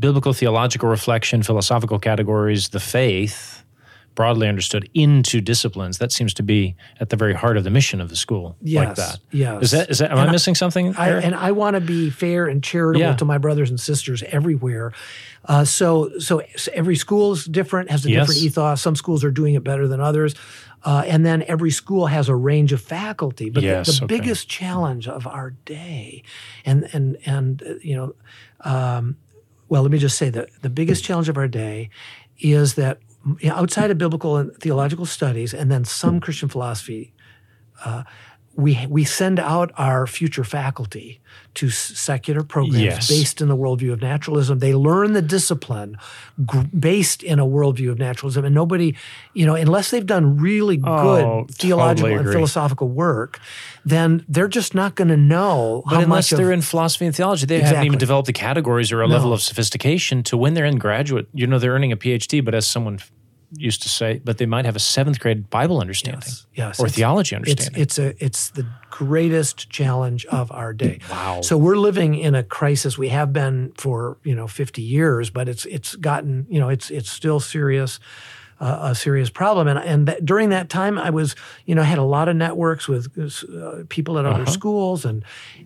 biblical 0.00 0.32
theological 0.32 0.88
reflection, 0.88 1.42
philosophical 1.42 1.98
categories, 1.98 2.70
the 2.70 2.80
faith, 2.80 3.59
broadly 4.14 4.48
understood, 4.48 4.88
into 4.92 5.40
disciplines. 5.40 5.98
That 5.98 6.12
seems 6.12 6.34
to 6.34 6.42
be 6.42 6.74
at 6.98 7.08
the 7.10 7.16
very 7.16 7.32
heart 7.34 7.56
of 7.56 7.64
the 7.64 7.70
mission 7.70 8.00
of 8.00 8.08
the 8.08 8.16
school. 8.16 8.56
like 8.62 8.94
that. 8.96 9.18
yes. 9.30 9.62
Is 9.64 9.70
that? 9.70 9.90
Is 9.90 9.98
that? 9.98 10.10
Am 10.10 10.18
I 10.18 10.26
I- 10.26 10.32
missing 10.32 10.54
something? 10.54 10.94
I, 10.96 11.10
and 11.20 11.34
I 11.34 11.52
want 11.52 11.74
to 11.74 11.80
be 11.80 12.10
fair 12.10 12.46
and 12.46 12.62
charitable 12.62 13.00
Yeah. 13.06 13.14
to 13.16 13.24
my 13.24 13.38
brothers 13.38 13.70
and 13.70 13.78
sisters 13.80 14.22
everywhere. 14.24 14.92
Uh, 15.46 15.64
so, 15.64 16.10
so, 16.18 16.42
every 16.74 16.96
school 16.96 17.32
is 17.32 17.44
different, 17.46 17.90
has 17.90 18.04
a 18.04 18.10
Yes. 18.10 18.26
different 18.26 18.42
ethos. 18.44 18.82
Some 18.82 18.94
schools 18.94 19.24
are 19.24 19.30
doing 19.30 19.54
it 19.54 19.64
better 19.64 19.88
than 19.88 20.00
others. 20.00 20.34
Uh, 20.84 21.02
and 21.06 21.24
then 21.24 21.42
every 21.46 21.70
school 21.70 22.06
has 22.06 22.28
a 22.28 22.34
range 22.34 22.72
of 22.72 22.80
faculty. 22.80 23.48
But 23.50 23.60
the- 23.60 23.66
Yes, 23.66 23.98
the, 23.98 24.04
okay. 24.04 24.18
biggest 24.18 24.48
challenge 24.48 25.08
of 25.08 25.26
our 25.26 25.50
day, 25.64 26.22
and 26.66 26.88
and 26.92 27.16
and 27.26 27.62
uh, 27.62 27.74
you 27.82 27.94
know, 27.96 28.14
um, 28.68 29.16
well, 29.68 29.82
let 29.82 29.90
me 29.90 29.98
just 29.98 30.18
say 30.18 30.30
that 30.30 30.48
the 30.62 30.70
biggest 30.70 31.04
challenge 31.04 31.28
of 31.28 31.36
our 31.36 31.48
day 31.48 31.90
is 32.38 32.74
that 32.74 32.98
know, 33.24 33.54
outside 33.54 33.90
of 33.90 33.98
biblical 33.98 34.36
and 34.36 34.54
theological 34.56 35.06
studies, 35.06 35.54
and 35.54 35.70
then 35.70 35.84
some 35.84 36.20
Christian 36.20 36.48
philosophy, 36.48 37.12
uh, 37.84 38.04
we 38.56 38.86
we 38.88 39.04
send 39.04 39.38
out 39.38 39.70
our 39.76 40.06
future 40.06 40.44
faculty 40.44 41.20
to 41.54 41.70
secular 41.70 42.42
programs 42.42 42.82
Yes. 42.84 43.08
based 43.08 43.40
in 43.40 43.48
the 43.48 43.56
worldview 43.56 43.92
of 43.92 44.00
naturalism. 44.02 44.58
They 44.58 44.74
learn 44.74 45.12
the 45.14 45.22
discipline 45.22 45.96
g- 46.52 46.58
based 46.78 47.22
in 47.22 47.38
a 47.38 47.46
worldview 47.46 47.90
of 47.90 47.98
naturalism, 47.98 48.44
and 48.44 48.54
nobody, 48.54 48.94
you 49.34 49.46
know, 49.46 49.54
unless 49.54 49.90
they've 49.90 50.06
done 50.06 50.36
really 50.36 50.80
oh, 50.84 51.02
good 51.02 51.24
Oh, 51.24 51.46
theological 51.50 52.08
totally 52.10 52.24
and 52.26 52.32
philosophical 52.32 52.88
work, 52.88 53.40
then 53.84 54.24
they're 54.28 54.48
just 54.48 54.74
not 54.74 54.94
going 54.94 55.08
to 55.08 55.16
know 55.16 55.82
But 55.86 55.94
how 55.96 56.02
unless 56.02 56.30
much 56.32 56.38
they're 56.38 56.48
of, 56.52 56.54
in 56.54 56.62
philosophy 56.62 57.06
and 57.06 57.14
theology, 57.14 57.46
they 57.46 57.60
haven't 57.60 57.84
even 57.84 57.98
developed 57.98 58.26
the 58.26 58.32
categories 58.32 58.92
or 58.92 59.00
a 59.02 59.06
level 59.08 59.32
of 59.32 59.40
sophistication 59.42 60.22
to 60.24 60.36
when 60.36 60.54
they're 60.54 60.64
in 60.66 60.78
graduate. 60.78 61.28
You 61.32 61.46
know, 61.46 61.58
they're 61.58 61.72
earning 61.72 61.92
a 61.92 61.96
PhD, 61.96 62.44
but 62.44 62.54
as 62.54 62.66
someone 62.66 62.98
used 63.56 63.82
to 63.82 63.88
say, 63.88 64.20
but 64.24 64.38
they 64.38 64.46
might 64.46 64.64
have 64.64 64.76
a 64.76 64.80
seventh 64.80 65.18
grade 65.20 65.50
Bible 65.50 65.80
understanding 65.80 66.22
Yes, 66.22 66.46
yes, 66.54 66.80
or 66.80 66.86
it's- 66.86 66.96
theology 66.96 67.34
understanding. 67.36 67.82
it's 67.82 67.98
a 67.98 68.24
it's 68.24 68.50
the 68.50 68.66
greatest 68.90 69.70
challenge 69.70 70.24
of 70.26 70.52
our 70.52 70.72
day. 70.72 70.98
Wow. 71.10 71.40
So 71.42 71.56
we're 71.58 71.76
living 71.78 72.14
in 72.14 72.34
a 72.34 72.42
crisis. 72.42 72.96
We 72.98 73.08
have 73.08 73.32
been 73.32 73.72
for 73.76 74.18
you 74.24 74.34
know 74.34 74.46
50 74.46 74.82
years, 74.82 75.30
but 75.30 75.48
it's 75.48 75.64
it's 75.66 75.96
gotten 75.96 76.46
you 76.48 76.60
know 76.60 76.68
it's 76.68 76.90
it's 76.90 77.10
still 77.10 77.40
serious. 77.40 77.98
Uh, 78.62 78.90
a 78.90 78.94
serious 78.94 79.30
problem, 79.30 79.66
and 79.68 79.78
and 79.78 80.06
that, 80.06 80.22
during 80.22 80.50
that 80.50 80.68
time, 80.68 80.98
I 80.98 81.08
was, 81.08 81.34
you 81.64 81.74
know, 81.74 81.80
I 81.80 81.86
had 81.86 81.96
a 81.96 82.02
lot 82.02 82.28
of 82.28 82.36
networks 82.36 82.86
with 82.86 83.08
uh, 83.18 83.84
people 83.88 84.18
at 84.18 84.26
other 84.26 84.44
schools, 84.44 85.06
and 85.06 85.24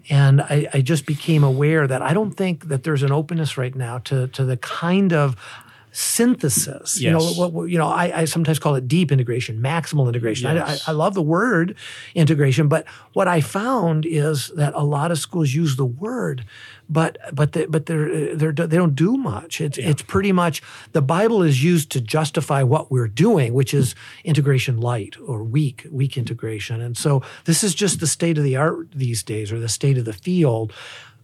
and 0.08 0.40
I, 0.40 0.68
I 0.72 0.80
just 0.80 1.04
became 1.04 1.42
aware 1.42 1.88
that 1.88 2.02
I 2.02 2.14
don't 2.14 2.30
think 2.36 2.68
that 2.68 2.84
there's 2.84 3.02
an 3.02 3.10
openness 3.10 3.58
right 3.58 3.74
now 3.74 3.98
to 4.04 4.28
to 4.28 4.44
the 4.44 4.56
kind 4.58 5.12
of 5.12 5.34
synthesis. 5.94 7.00
You 7.00 7.12
know, 7.12 7.22
what, 7.48 7.66
you 7.66 7.78
know, 7.78 7.86
I, 7.86 8.22
I 8.22 8.24
sometimes 8.24 8.58
call 8.58 8.74
it 8.74 8.88
deep 8.88 9.12
integration, 9.12 9.62
maximal 9.62 10.08
integration. 10.08 10.48
I, 10.48 10.72
I, 10.72 10.78
I 10.88 10.92
love 10.92 11.14
the 11.14 11.22
word 11.22 11.76
integration, 12.16 12.66
but 12.66 12.84
what 13.12 13.28
I 13.28 13.40
found 13.40 14.04
is 14.04 14.48
that 14.56 14.74
a 14.74 14.82
lot 14.82 15.12
of 15.12 15.18
schools 15.18 15.54
use 15.54 15.76
the 15.76 15.84
word, 15.84 16.44
but 16.88 17.16
but 17.32 17.52
they, 17.52 17.66
but 17.66 17.86
they're, 17.86 18.34
they're 18.34 18.52
they 18.52 18.76
don't 18.76 18.96
do 18.96 19.16
much. 19.16 19.60
It's 19.60 19.78
it's 19.78 20.02
pretty 20.02 20.32
much 20.32 20.62
the 20.92 21.02
Bible 21.02 21.42
is 21.42 21.62
used 21.62 21.90
to 21.92 22.00
justify 22.00 22.64
what 22.64 22.90
we're 22.90 23.08
doing, 23.08 23.54
which 23.54 23.72
is 23.72 23.94
integration 24.24 24.80
light 24.80 25.16
or 25.24 25.44
weak 25.44 25.86
weak 25.90 26.16
integration. 26.16 26.80
And 26.80 26.96
so 26.96 27.22
this 27.44 27.62
is 27.62 27.72
just 27.72 28.00
the 28.00 28.08
state 28.08 28.36
of 28.36 28.42
the 28.42 28.56
art 28.56 28.90
these 28.90 29.22
days, 29.22 29.52
or 29.52 29.60
the 29.60 29.68
state 29.68 29.96
of 29.96 30.04
the 30.04 30.12
field. 30.12 30.72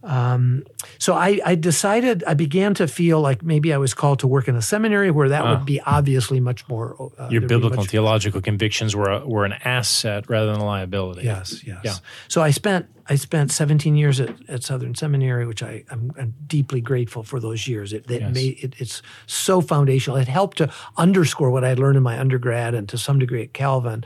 Um, 0.03 0.63
so 0.97 1.13
I, 1.13 1.39
I 1.45 1.55
decided 1.55 2.23
I 2.25 2.33
began 2.33 2.73
to 2.75 2.87
feel 2.87 3.21
like 3.21 3.43
maybe 3.43 3.73
I 3.73 3.77
was 3.77 3.93
called 3.93 4.19
to 4.19 4.27
work 4.27 4.47
in 4.47 4.55
a 4.55 4.61
seminary 4.61 5.11
where 5.11 5.29
that 5.29 5.43
would 5.45 5.65
be 5.65 5.79
obviously 5.81 6.39
much 6.39 6.67
more. 6.67 7.11
Uh, 7.19 7.27
Your 7.29 7.41
biblical 7.41 7.83
theological 7.83 8.41
convictions 8.41 8.95
were 8.95 9.09
a, 9.11 9.27
were 9.27 9.45
an 9.45 9.53
asset 9.63 10.29
rather 10.29 10.51
than 10.51 10.61
a 10.61 10.65
liability. 10.65 11.23
Yes, 11.23 11.63
yes. 11.63 11.81
Yeah. 11.83 11.93
So 12.27 12.41
I 12.41 12.51
spent 12.51 12.87
I 13.07 13.15
spent 13.15 13.51
17 13.51 13.95
years 13.95 14.19
at, 14.21 14.33
at 14.47 14.63
Southern 14.63 14.95
Seminary, 14.95 15.45
which 15.45 15.61
I, 15.63 15.83
I'm, 15.89 16.13
I'm 16.17 16.33
deeply 16.47 16.79
grateful 16.81 17.23
for 17.23 17.39
those 17.39 17.67
years. 17.67 17.91
It, 17.93 18.09
it 18.09 18.21
Yes. 18.21 18.33
made 18.33 18.63
it, 18.63 18.75
it's 18.77 19.01
so 19.25 19.59
foundational. 19.59 20.17
It 20.17 20.27
helped 20.29 20.57
to 20.59 20.71
underscore 20.97 21.49
what 21.51 21.63
I 21.63 21.69
had 21.69 21.79
learned 21.79 21.97
in 21.97 22.03
my 22.03 22.17
undergrad 22.19 22.73
and 22.73 22.87
to 22.89 22.97
some 22.97 23.19
degree 23.19 23.41
at 23.43 23.53
Calvin, 23.53 24.05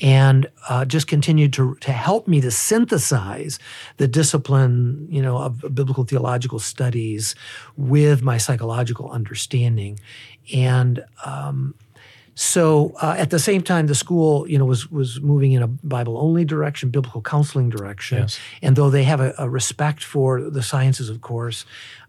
and 0.00 0.50
uh, 0.68 0.84
just 0.84 1.06
continued 1.06 1.52
to 1.54 1.74
to 1.76 1.92
help 1.92 2.26
me 2.26 2.40
to 2.40 2.50
synthesize 2.50 3.58
the 3.98 4.08
discipline, 4.08 5.06
you 5.10 5.22
know, 5.22 5.38
of 5.38 5.74
biblical 5.74 6.04
theological 6.04 6.58
studies 6.58 7.34
with 7.76 8.22
my 8.22 8.38
psychological 8.38 9.10
understanding, 9.10 9.98
and. 10.54 11.04
Um, 11.24 11.74
so 12.34 12.94
uh, 13.02 13.14
at 13.18 13.30
the 13.30 13.38
same 13.38 13.62
time, 13.62 13.86
the 13.86 13.94
school, 13.94 14.48
you 14.48 14.58
know, 14.58 14.64
was 14.64 14.90
was 14.90 15.20
moving 15.20 15.52
in 15.52 15.62
a 15.62 15.66
Bible 15.68 16.16
only 16.18 16.44
direction, 16.44 16.90
biblical 16.90 17.20
counseling 17.22 17.68
direction, 17.70 18.18
Yes. 18.18 18.38
and 18.62 18.76
though 18.76 18.90
they 18.90 19.04
have 19.04 19.20
a, 19.20 19.34
a 19.38 19.48
respect 19.48 20.02
for 20.02 20.40
the 20.40 20.62
sciences, 20.62 21.08
of 21.10 21.20
course, 21.20 21.64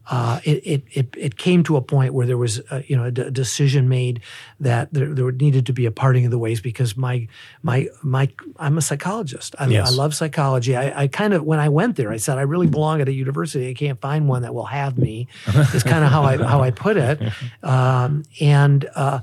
uh, 0.10 0.40
it, 0.44 0.62
it 0.66 0.84
it 0.94 1.16
it 1.18 1.38
came 1.38 1.64
to 1.64 1.76
a 1.78 1.82
point 1.82 2.14
where 2.14 2.26
there 2.26 2.38
was, 2.38 2.60
a, 2.72 2.84
you 2.88 2.96
know, 2.98 3.06
a, 3.06 3.12
d- 3.12 3.30
decision 3.32 3.88
made 3.88 4.22
that 4.60 4.92
there, 4.94 5.14
there 5.14 5.32
needed 5.32 5.66
to 5.68 5.74
be 5.74 5.86
a 5.86 5.92
parting 5.92 6.26
of 6.26 6.32
the 6.32 6.40
ways 6.40 6.60
because 6.62 6.98
my 6.98 7.28
my 7.62 7.88
my 8.02 8.30
I'm 8.58 8.78
a 8.78 8.82
psychologist. 8.82 9.56
I, 9.60 9.68
Yes. 9.68 9.92
I 9.92 9.96
love 9.96 10.14
psychology. 10.16 10.76
I, 10.76 11.04
I 11.04 11.08
kind 11.08 11.34
of 11.34 11.44
when 11.44 11.60
I 11.60 11.70
went 11.70 11.96
there, 11.98 12.12
I 12.12 12.18
said 12.18 12.38
I 12.38 12.42
really 12.44 12.68
belong 12.68 13.00
at 13.02 13.08
a 13.08 13.14
university. 13.14 13.70
I 13.70 13.74
can't 13.74 14.00
find 14.02 14.28
one 14.28 14.42
that 14.44 14.54
will 14.56 14.66
have 14.66 14.98
me. 14.98 15.28
Is 15.74 15.84
kind 15.84 16.04
of 16.06 16.12
how 16.12 16.24
I 16.24 16.38
how 16.38 16.62
I 16.62 16.72
put 16.72 16.98
it, 16.98 17.22
um, 17.64 18.24
and. 18.40 18.90
Uh, 18.96 19.20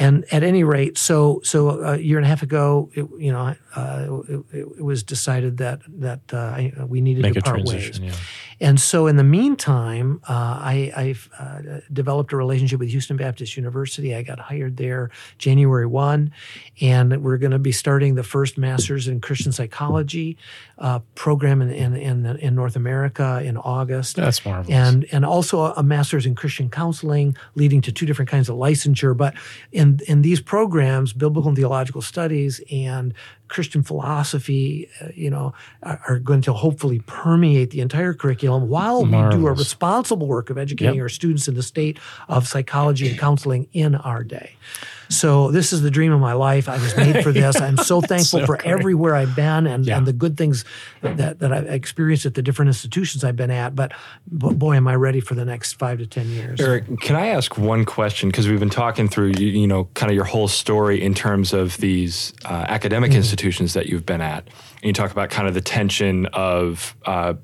and 0.00 0.24
at 0.32 0.42
any 0.42 0.64
rate, 0.64 0.96
so 0.98 1.40
so 1.44 1.80
a 1.82 1.98
year 1.98 2.16
and 2.16 2.24
a 2.24 2.28
half 2.28 2.42
ago, 2.42 2.90
it, 2.94 3.06
you 3.18 3.30
know, 3.30 3.54
uh, 3.76 4.20
it, 4.28 4.44
it 4.52 4.82
was 4.82 5.02
decided 5.02 5.58
that 5.58 5.82
that 6.00 6.20
uh, 6.32 6.86
we 6.86 7.00
needed 7.00 7.22
Make 7.22 7.34
to 7.34 7.42
part 7.42 7.62
ways. 7.64 7.98
Yeah. 7.98 8.12
And 8.60 8.78
so, 8.78 9.06
in 9.06 9.16
the 9.16 9.24
meantime, 9.24 10.20
uh, 10.28 10.32
I, 10.32 10.92
I've 10.94 11.30
uh, 11.38 11.80
developed 11.92 12.32
a 12.32 12.36
relationship 12.36 12.78
with 12.78 12.90
Houston 12.90 13.16
Baptist 13.16 13.56
University. 13.56 14.14
I 14.14 14.22
got 14.22 14.38
hired 14.38 14.76
there 14.76 15.10
January 15.38 15.86
1, 15.86 16.30
and 16.82 17.22
we're 17.22 17.38
going 17.38 17.52
to 17.52 17.58
be 17.58 17.72
starting 17.72 18.16
the 18.16 18.22
first 18.22 18.58
Master's 18.58 19.08
in 19.08 19.20
Christian 19.20 19.52
Psychology 19.52 20.36
uh, 20.78 21.00
program 21.14 21.62
in, 21.62 21.70
in, 21.70 21.96
in, 21.96 22.26
in 22.36 22.54
North 22.54 22.76
America 22.76 23.40
in 23.42 23.56
August. 23.56 24.16
That's 24.16 24.44
marvelous. 24.44 24.76
And, 24.76 25.06
and 25.10 25.24
also 25.24 25.60
a, 25.60 25.74
a 25.78 25.82
master's 25.82 26.26
in 26.26 26.34
Christian 26.34 26.68
counseling, 26.68 27.36
leading 27.54 27.80
to 27.82 27.92
two 27.92 28.04
different 28.04 28.30
kinds 28.30 28.50
of 28.50 28.56
licensure. 28.56 29.16
But 29.16 29.34
in, 29.72 30.00
in 30.06 30.20
these 30.20 30.40
programs, 30.40 31.14
biblical 31.14 31.48
and 31.48 31.56
theological 31.56 32.02
studies 32.02 32.60
and 32.70 33.14
Christian 33.50 33.82
philosophy, 33.82 34.88
uh, 35.02 35.08
you 35.14 35.28
know, 35.28 35.52
are, 35.82 36.00
are 36.08 36.18
going 36.18 36.40
to 36.42 36.52
hopefully 36.54 37.00
permeate 37.06 37.70
the 37.70 37.80
entire 37.80 38.14
curriculum 38.14 38.68
while 38.68 39.04
we 39.04 39.10
do 39.36 39.46
a 39.46 39.52
responsible 39.52 40.26
work 40.26 40.48
of 40.50 40.56
educating 40.56 40.94
Yep. 40.94 41.02
our 41.02 41.08
students 41.10 41.48
in 41.48 41.54
the 41.54 41.62
state 41.62 41.98
of 42.28 42.46
psychology 42.48 43.08
and 43.10 43.18
counseling 43.18 43.66
in 43.72 43.94
our 43.94 44.24
day. 44.24 44.54
So 45.10 45.50
this 45.50 45.72
is 45.72 45.82
the 45.82 45.90
dream 45.90 46.12
of 46.12 46.20
my 46.20 46.32
life. 46.34 46.68
I 46.68 46.78
was 46.78 46.96
made 46.96 47.22
for 47.24 47.32
this. 47.32 47.60
I'm 47.60 47.76
so 47.76 48.00
thankful 48.12 48.40
So 48.40 48.46
for 48.46 48.56
great. 48.56 48.66
everywhere 48.70 49.16
I've 49.16 49.34
been 49.34 49.66
and, 49.66 49.84
Yeah. 49.84 49.98
and 49.98 50.06
the 50.06 50.12
good 50.12 50.36
things 50.36 50.64
that, 51.02 51.40
that 51.40 51.52
I've 51.52 51.66
experienced 51.66 52.26
at 52.26 52.34
the 52.34 52.42
different 52.42 52.68
institutions 52.68 53.24
I've 53.24 53.34
been 53.36 53.50
at. 53.50 53.74
But, 53.74 53.92
but 54.30 54.58
boy, 54.58 54.76
am 54.76 54.86
I 54.86 54.94
ready 54.94 55.20
for 55.20 55.34
the 55.34 55.44
next 55.44 55.74
five 55.74 55.98
to 55.98 56.06
10 56.06 56.28
years. 56.30 56.60
Eric, 56.60 57.00
can 57.00 57.16
I 57.16 57.26
ask 57.28 57.58
one 57.58 57.84
question? 57.84 58.28
Because 58.28 58.48
we've 58.48 58.60
been 58.60 58.70
talking 58.70 59.08
through, 59.08 59.32
you, 59.36 59.48
you 59.48 59.66
know, 59.66 59.84
kind 59.94 60.10
of 60.10 60.14
your 60.14 60.24
whole 60.24 60.46
story 60.48 61.02
in 61.02 61.12
terms 61.14 61.52
of 61.52 61.76
these 61.78 62.32
uh, 62.44 62.66
academic 62.68 63.12
institutions 63.12 63.74
that 63.74 63.86
you've 63.86 64.06
been 64.06 64.20
at. 64.20 64.44
And 64.46 64.84
you 64.84 64.92
talk 64.92 65.10
about 65.10 65.28
kind 65.30 65.48
of 65.48 65.54
the 65.54 65.60
tension 65.60 66.26
of 66.26 66.94
uh, 67.04 67.34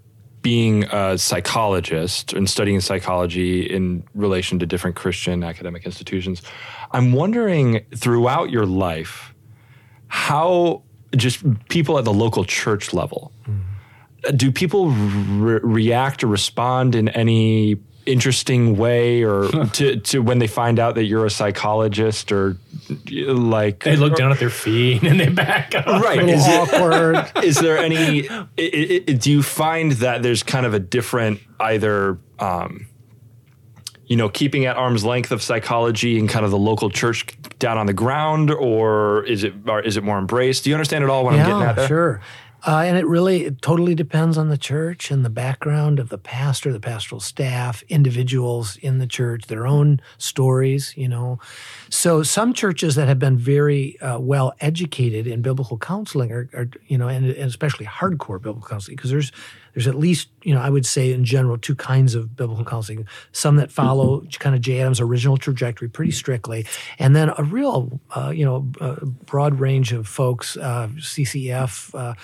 being 0.42 0.84
a 0.84 1.18
psychologist 1.18 2.32
and 2.32 2.48
studying 2.48 2.80
psychology 2.80 3.62
in 3.62 4.04
relation 4.14 4.60
to 4.60 4.66
different 4.66 4.94
Christian 4.94 5.42
academic 5.42 5.84
institutions. 5.84 6.40
I'm 6.92 7.12
wondering 7.12 7.84
throughout 7.94 8.50
your 8.50 8.66
life, 8.66 9.34
how 10.08 10.82
just 11.14 11.42
people 11.68 11.98
at 11.98 12.04
the 12.04 12.12
local 12.12 12.44
church 12.44 12.92
level, 12.92 13.32
do 14.34 14.50
people 14.52 14.90
re- 14.90 15.60
react 15.62 16.24
or 16.24 16.26
respond 16.28 16.94
in 16.94 17.08
any 17.10 17.76
interesting 18.06 18.76
way 18.76 19.22
or 19.24 19.48
to, 19.72 19.98
to 20.00 20.20
when 20.20 20.38
they 20.38 20.46
find 20.46 20.78
out 20.78 20.94
that 20.94 21.04
you're 21.04 21.26
a 21.26 21.30
psychologist 21.30 22.30
or 22.30 22.56
like 23.10 23.82
They 23.82 23.96
look 23.96 24.16
down 24.16 24.30
at 24.30 24.38
their 24.38 24.50
feet 24.50 25.02
and 25.02 25.18
they 25.18 25.28
back 25.28 25.74
up. 25.74 25.86
right 25.86 26.20
A 26.20 26.28
is, 26.28 26.46
awkward. 26.46 27.30
is 27.44 27.56
there 27.56 27.76
any 27.78 28.28
i 28.28 28.46
i 28.62 29.02
i 29.08 29.12
do 29.12 29.30
you 29.30 29.42
find 29.42 29.92
that 29.92 30.22
there's 30.22 30.44
kind 30.44 30.64
of 30.66 30.72
a 30.74 30.78
different 30.78 31.40
either 31.58 32.18
um, 32.38 32.86
you 34.06 34.16
know 34.16 34.28
keeping 34.28 34.64
at 34.64 34.76
arm's 34.76 35.04
length 35.04 35.32
of 35.32 35.42
psychology 35.42 36.18
and 36.18 36.28
kind 36.28 36.44
of 36.44 36.50
the 36.50 36.58
local 36.58 36.90
church 36.90 37.26
down 37.58 37.78
on 37.78 37.86
the 37.86 37.92
ground 37.92 38.50
or 38.50 39.24
is 39.24 39.44
it 39.44 39.54
or 39.66 39.80
is 39.80 39.96
it 39.96 40.04
more 40.04 40.18
embraced 40.18 40.64
do 40.64 40.70
you 40.70 40.76
understand 40.76 41.04
at 41.04 41.10
all 41.10 41.24
what 41.24 41.34
i'm 41.34 41.40
getting 41.40 41.62
at 41.62 41.76
there? 41.76 41.88
sure. 41.88 42.20
Uh, 42.66 42.82
and 42.84 42.96
it 42.98 43.06
really 43.06 43.44
it 43.44 43.62
totally 43.62 43.94
depends 43.94 44.36
on 44.36 44.48
the 44.48 44.58
church 44.58 45.12
and 45.12 45.24
the 45.24 45.30
background 45.30 46.00
of 46.00 46.08
the 46.08 46.18
pastor, 46.18 46.72
the 46.72 46.80
pastoral 46.80 47.20
staff, 47.20 47.84
individuals 47.88 48.76
in 48.78 48.98
the 48.98 49.06
church, 49.06 49.46
their 49.46 49.66
own 49.66 50.00
stories, 50.18 50.92
you 50.96 51.08
know. 51.08 51.38
So 51.90 52.24
some 52.24 52.52
churches 52.52 52.96
that 52.96 53.06
have 53.06 53.20
been 53.20 53.38
very 53.38 54.00
uh, 54.00 54.18
well 54.18 54.52
educated 54.60 55.28
in 55.28 55.42
biblical 55.42 55.78
counseling 55.78 56.32
are, 56.32 56.48
are 56.54 56.68
you 56.88 56.98
know, 56.98 57.06
and, 57.06 57.26
and 57.26 57.48
especially 57.48 57.86
hardcore 57.86 58.42
biblical 58.42 58.68
counseling, 58.68 58.96
because 58.96 59.10
there's 59.10 59.30
there's 59.76 59.86
at 59.86 59.94
least, 59.94 60.28
you 60.42 60.54
know, 60.54 60.60
I 60.62 60.70
would 60.70 60.86
say 60.86 61.12
in 61.12 61.22
general 61.26 61.58
two 61.58 61.74
kinds 61.74 62.14
of 62.14 62.34
biblical 62.34 62.64
counseling. 62.64 63.06
Some 63.32 63.56
that 63.56 63.70
follow 63.70 64.22
kind 64.38 64.56
of 64.56 64.62
Jay 64.62 64.80
Adams' 64.80 65.02
original 65.02 65.36
trajectory 65.36 65.86
pretty 65.86 66.12
strictly, 66.12 66.64
and 66.98 67.14
then 67.14 67.30
a 67.36 67.42
real, 67.44 68.00
uh, 68.16 68.30
you 68.34 68.46
know, 68.46 68.60
broad 69.26 69.60
range 69.60 69.92
of 69.92 70.08
folks, 70.08 70.56
uh, 70.56 70.88
CCF 70.96 71.94
uh, 71.94 72.14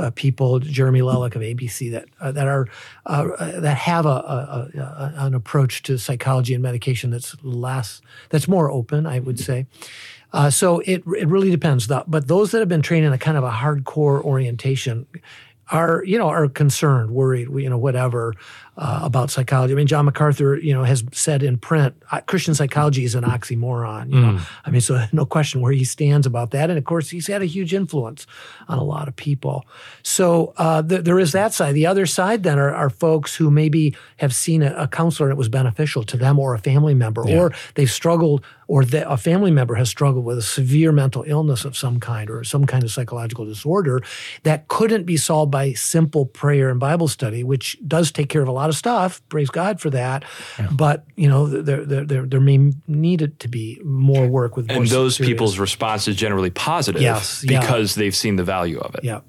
uh, 0.00 0.10
people, 0.16 0.58
Jeremy 0.58 0.98
Lelek 1.00 1.36
of 1.36 1.42
ABC, 1.42 1.92
that 1.92 2.06
uh, 2.20 2.32
that 2.32 2.48
are 2.48 2.66
that 3.06 3.76
have 3.76 4.04
a, 4.04 4.08
a, 4.08 4.70
a- 4.76 5.14
an 5.26 5.34
approach 5.34 5.84
to 5.84 5.98
psychology 5.98 6.54
and 6.54 6.62
medication 6.64 7.10
that's 7.10 7.36
less, 7.44 8.02
that's 8.30 8.48
more 8.48 8.68
open, 8.68 9.06
I 9.06 9.20
would 9.20 9.38
say. 9.38 9.66
Uh, 10.32 10.50
so 10.50 10.80
it 10.80 11.04
it 11.16 11.28
really 11.28 11.50
depends. 11.50 11.86
But 11.86 12.26
those 12.26 12.50
that 12.50 12.58
have 12.58 12.68
been 12.68 12.82
trained 12.82 13.06
in 13.06 13.12
a 13.12 13.18
kind 13.18 13.38
of 13.38 13.44
a 13.44 13.50
hardcore 13.50 14.20
orientation 14.22 15.06
are 15.70 16.02
you 16.04 16.18
know 16.18 16.28
are 16.28 16.48
concerned, 16.48 17.10
worried, 17.10 17.48
you 17.54 17.68
know 17.68 17.78
whatever 17.78 18.34
uh, 18.76 19.00
about 19.02 19.30
psychology. 19.30 19.72
I 19.72 19.76
mean, 19.76 19.86
John 19.86 20.04
MacArthur, 20.04 20.56
you 20.56 20.74
know, 20.74 20.84
has 20.84 21.02
said 21.12 21.42
in 21.42 21.56
print, 21.56 21.94
uh, 22.12 22.20
Christian 22.22 22.54
psychology 22.54 23.04
is 23.04 23.14
an 23.14 23.24
oxymoron. 23.24 24.12
You 24.12 24.20
know, 24.20 24.32
mm. 24.34 24.48
I 24.64 24.70
mean, 24.70 24.82
so 24.82 25.02
no 25.12 25.24
question 25.24 25.60
where 25.60 25.72
he 25.72 25.84
stands 25.84 26.26
about 26.26 26.50
that. 26.50 26.68
And 26.68 26.78
of 26.78 26.84
course, 26.84 27.08
he's 27.08 27.26
had 27.26 27.40
a 27.40 27.46
huge 27.46 27.72
influence 27.72 28.26
on 28.68 28.78
a 28.78 28.84
lot 28.84 29.08
of 29.08 29.16
people. 29.16 29.64
So 30.02 30.52
uh, 30.58 30.82
th- 30.82 31.04
there 31.04 31.18
is 31.18 31.32
that 31.32 31.54
side. 31.54 31.74
The 31.74 31.86
other 31.86 32.04
side 32.04 32.42
then 32.42 32.58
are, 32.58 32.74
are 32.74 32.90
folks 32.90 33.34
who 33.34 33.50
maybe 33.50 33.96
have 34.18 34.34
seen 34.34 34.62
a, 34.62 34.74
a, 34.74 34.88
counselor 34.88 35.30
it 35.30 35.36
was 35.36 35.48
beneficial 35.48 36.04
to 36.04 36.16
them 36.16 36.38
or 36.38 36.54
a 36.54 36.58
family 36.58 36.94
member, 36.94 37.24
yeah. 37.26 37.38
or 37.38 37.52
they've 37.74 37.90
struggled, 37.90 38.44
or 38.68 38.84
the, 38.84 39.08
a 39.08 39.16
family 39.16 39.50
member 39.50 39.74
has 39.74 39.88
struggled 39.88 40.24
with 40.24 40.38
a 40.38 40.42
severe 40.42 40.92
mental 40.92 41.24
illness 41.26 41.64
of 41.64 41.76
some 41.76 42.00
kind 42.00 42.30
or 42.30 42.44
some 42.44 42.66
kind 42.66 42.84
of 42.84 42.90
psychological 42.90 43.44
disorder 43.44 44.00
that 44.42 44.68
couldn't 44.68 45.04
be 45.04 45.16
solved 45.16 45.50
by 45.50 45.72
simple 45.72 46.26
prayer 46.26 46.68
and 46.68 46.80
Bible 46.80 47.08
study, 47.08 47.42
which 47.42 47.78
does 47.86 48.10
take 48.10 48.28
care 48.28 48.42
of 48.42 48.48
a 48.48 48.52
lot 48.52 48.65
lot 48.66 48.70
of 48.70 48.76
stuff. 48.76 49.22
Praise 49.28 49.50
God 49.50 49.80
for 49.80 49.90
that. 49.90 50.24
Yeah. 50.58 50.68
But 50.72 51.04
you 51.16 51.28
know, 51.28 51.46
there, 51.46 51.84
there 51.84 52.04
there 52.04 52.26
there 52.26 52.40
may 52.40 52.72
needed 52.86 53.38
to 53.40 53.48
be 53.48 53.80
more 53.84 54.26
work 54.26 54.56
with. 54.56 54.70
And 54.70 54.86
those 54.88 55.16
serious. 55.16 55.32
people's 55.32 55.58
response 55.58 56.08
is 56.08 56.16
generally 56.16 56.50
positive. 56.50 57.00
Yes, 57.00 57.44
because 57.46 57.96
yeah. 57.96 58.02
they've 58.02 58.16
seen 58.16 58.36
the 58.36 58.44
value 58.44 58.78
of 58.78 58.94
it. 58.96 59.04
Yeah, 59.04 59.20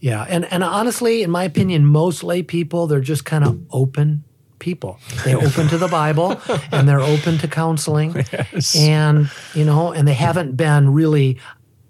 yeah. 0.00 0.26
And 0.28 0.44
and 0.52 0.62
honestly, 0.62 1.22
in 1.22 1.30
my 1.30 1.44
opinion, 1.44 1.86
most 1.86 2.22
lay 2.22 2.42
people 2.42 2.86
they're 2.86 3.00
just 3.00 3.24
kind 3.24 3.44
of 3.44 3.58
open 3.70 4.24
people. 4.58 4.98
They're 5.24 5.38
open 5.42 5.68
to 5.68 5.78
the 5.78 5.88
Bible 5.88 6.40
and 6.72 6.88
they're 6.88 7.00
open 7.00 7.38
to 7.38 7.48
counseling. 7.48 8.24
Yes. 8.52 8.76
And, 8.76 9.30
you 9.54 9.64
know, 9.64 9.92
and 9.92 10.06
they 10.06 10.14
haven't 10.14 10.56
been 10.56 10.92
really 10.92 11.38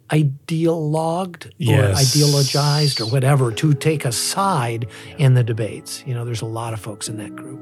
ideologued 0.08 1.52
yes. 1.58 1.78
or 1.78 1.94
ideologized 1.94 3.00
or 3.00 3.10
whatever 3.10 3.52
to 3.52 3.74
take 3.74 4.04
a 4.04 4.12
side 4.12 4.88
in 5.18 5.34
the 5.34 5.44
debates. 5.44 6.02
You 6.06 6.14
know, 6.14 6.24
there's 6.24 6.42
a 6.42 6.46
lot 6.46 6.72
of 6.72 6.80
folks 6.80 7.08
in 7.08 7.16
that 7.18 7.34
group. 7.36 7.60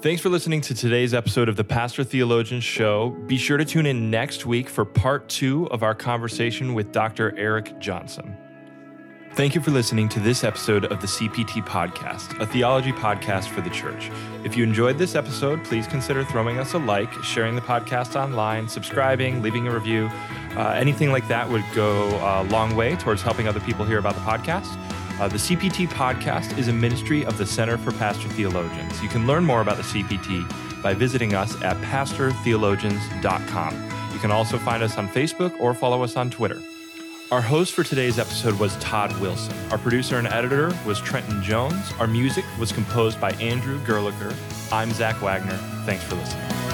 Thanks 0.00 0.20
for 0.20 0.28
listening 0.28 0.60
to 0.62 0.74
today's 0.74 1.14
episode 1.14 1.48
of 1.48 1.56
the 1.56 1.64
Pastor 1.64 2.04
Theologian 2.04 2.60
Show. 2.60 3.16
Be 3.26 3.38
sure 3.38 3.56
to 3.56 3.64
tune 3.64 3.86
in 3.86 4.10
next 4.10 4.44
week 4.44 4.68
for 4.68 4.84
part 4.84 5.26
two 5.30 5.66
of 5.70 5.82
our 5.82 5.94
conversation 5.94 6.74
with 6.74 6.92
Dr. 6.92 7.34
Eric 7.38 7.78
Johnson. 7.80 8.36
Thank 9.36 9.54
you 9.56 9.60
for 9.60 9.72
listening 9.72 10.08
to 10.10 10.20
this 10.20 10.44
episode 10.44 10.84
of 10.84 11.00
the 11.00 11.08
CPT 11.08 11.66
Podcast, 11.66 12.38
a 12.38 12.46
theology 12.46 12.92
podcast 12.92 13.48
for 13.48 13.62
the 13.62 13.70
church. 13.70 14.12
If 14.44 14.56
you 14.56 14.62
enjoyed 14.62 14.96
this 14.96 15.16
episode, 15.16 15.64
please 15.64 15.88
consider 15.88 16.24
throwing 16.24 16.58
us 16.58 16.74
a 16.74 16.78
like, 16.78 17.12
sharing 17.24 17.56
the 17.56 17.60
podcast 17.60 18.14
online, 18.14 18.68
subscribing, 18.68 19.42
leaving 19.42 19.66
a 19.66 19.74
review. 19.74 20.08
Uh, 20.56 20.74
anything 20.76 21.10
like 21.10 21.26
that 21.26 21.50
would 21.50 21.64
go 21.74 22.10
a 22.22 22.44
long 22.44 22.76
way 22.76 22.94
towards 22.94 23.22
helping 23.22 23.48
other 23.48 23.58
people 23.58 23.84
hear 23.84 23.98
about 23.98 24.14
the 24.14 24.20
podcast. 24.20 24.78
Uh, 25.18 25.26
the 25.26 25.38
CPT 25.38 25.88
Podcast 25.88 26.56
is 26.56 26.68
a 26.68 26.72
ministry 26.72 27.24
of 27.24 27.36
the 27.36 27.44
Center 27.44 27.76
for 27.76 27.90
Pastor 27.90 28.28
Theologians. 28.28 29.02
You 29.02 29.08
can 29.08 29.26
learn 29.26 29.44
more 29.44 29.62
about 29.62 29.78
the 29.78 29.82
CPT 29.82 30.46
by 30.80 30.94
visiting 30.94 31.34
us 31.34 31.60
at 31.60 31.76
pastortheologians.com. 31.78 33.90
You 34.12 34.18
can 34.20 34.30
also 34.30 34.58
find 34.58 34.80
us 34.80 34.96
on 34.96 35.08
Facebook 35.08 35.58
or 35.58 35.74
follow 35.74 36.04
us 36.04 36.16
on 36.16 36.30
Twitter. 36.30 36.62
Our 37.34 37.42
host 37.42 37.72
for 37.72 37.82
today's 37.82 38.20
episode 38.20 38.60
was 38.60 38.76
Todd 38.76 39.10
Wilson. 39.20 39.52
Our 39.72 39.78
producer 39.78 40.18
and 40.18 40.28
editor 40.28 40.72
was 40.86 41.00
Trenton 41.00 41.42
Jones. 41.42 41.92
Our 41.98 42.06
music 42.06 42.44
was 42.60 42.70
composed 42.70 43.20
by 43.20 43.32
Andrew 43.32 43.80
Gerlicher. 43.84 44.32
I'm 44.70 44.92
Zach 44.92 45.20
Wagner. 45.20 45.56
Thanks 45.84 46.04
for 46.04 46.14
listening. 46.14 46.73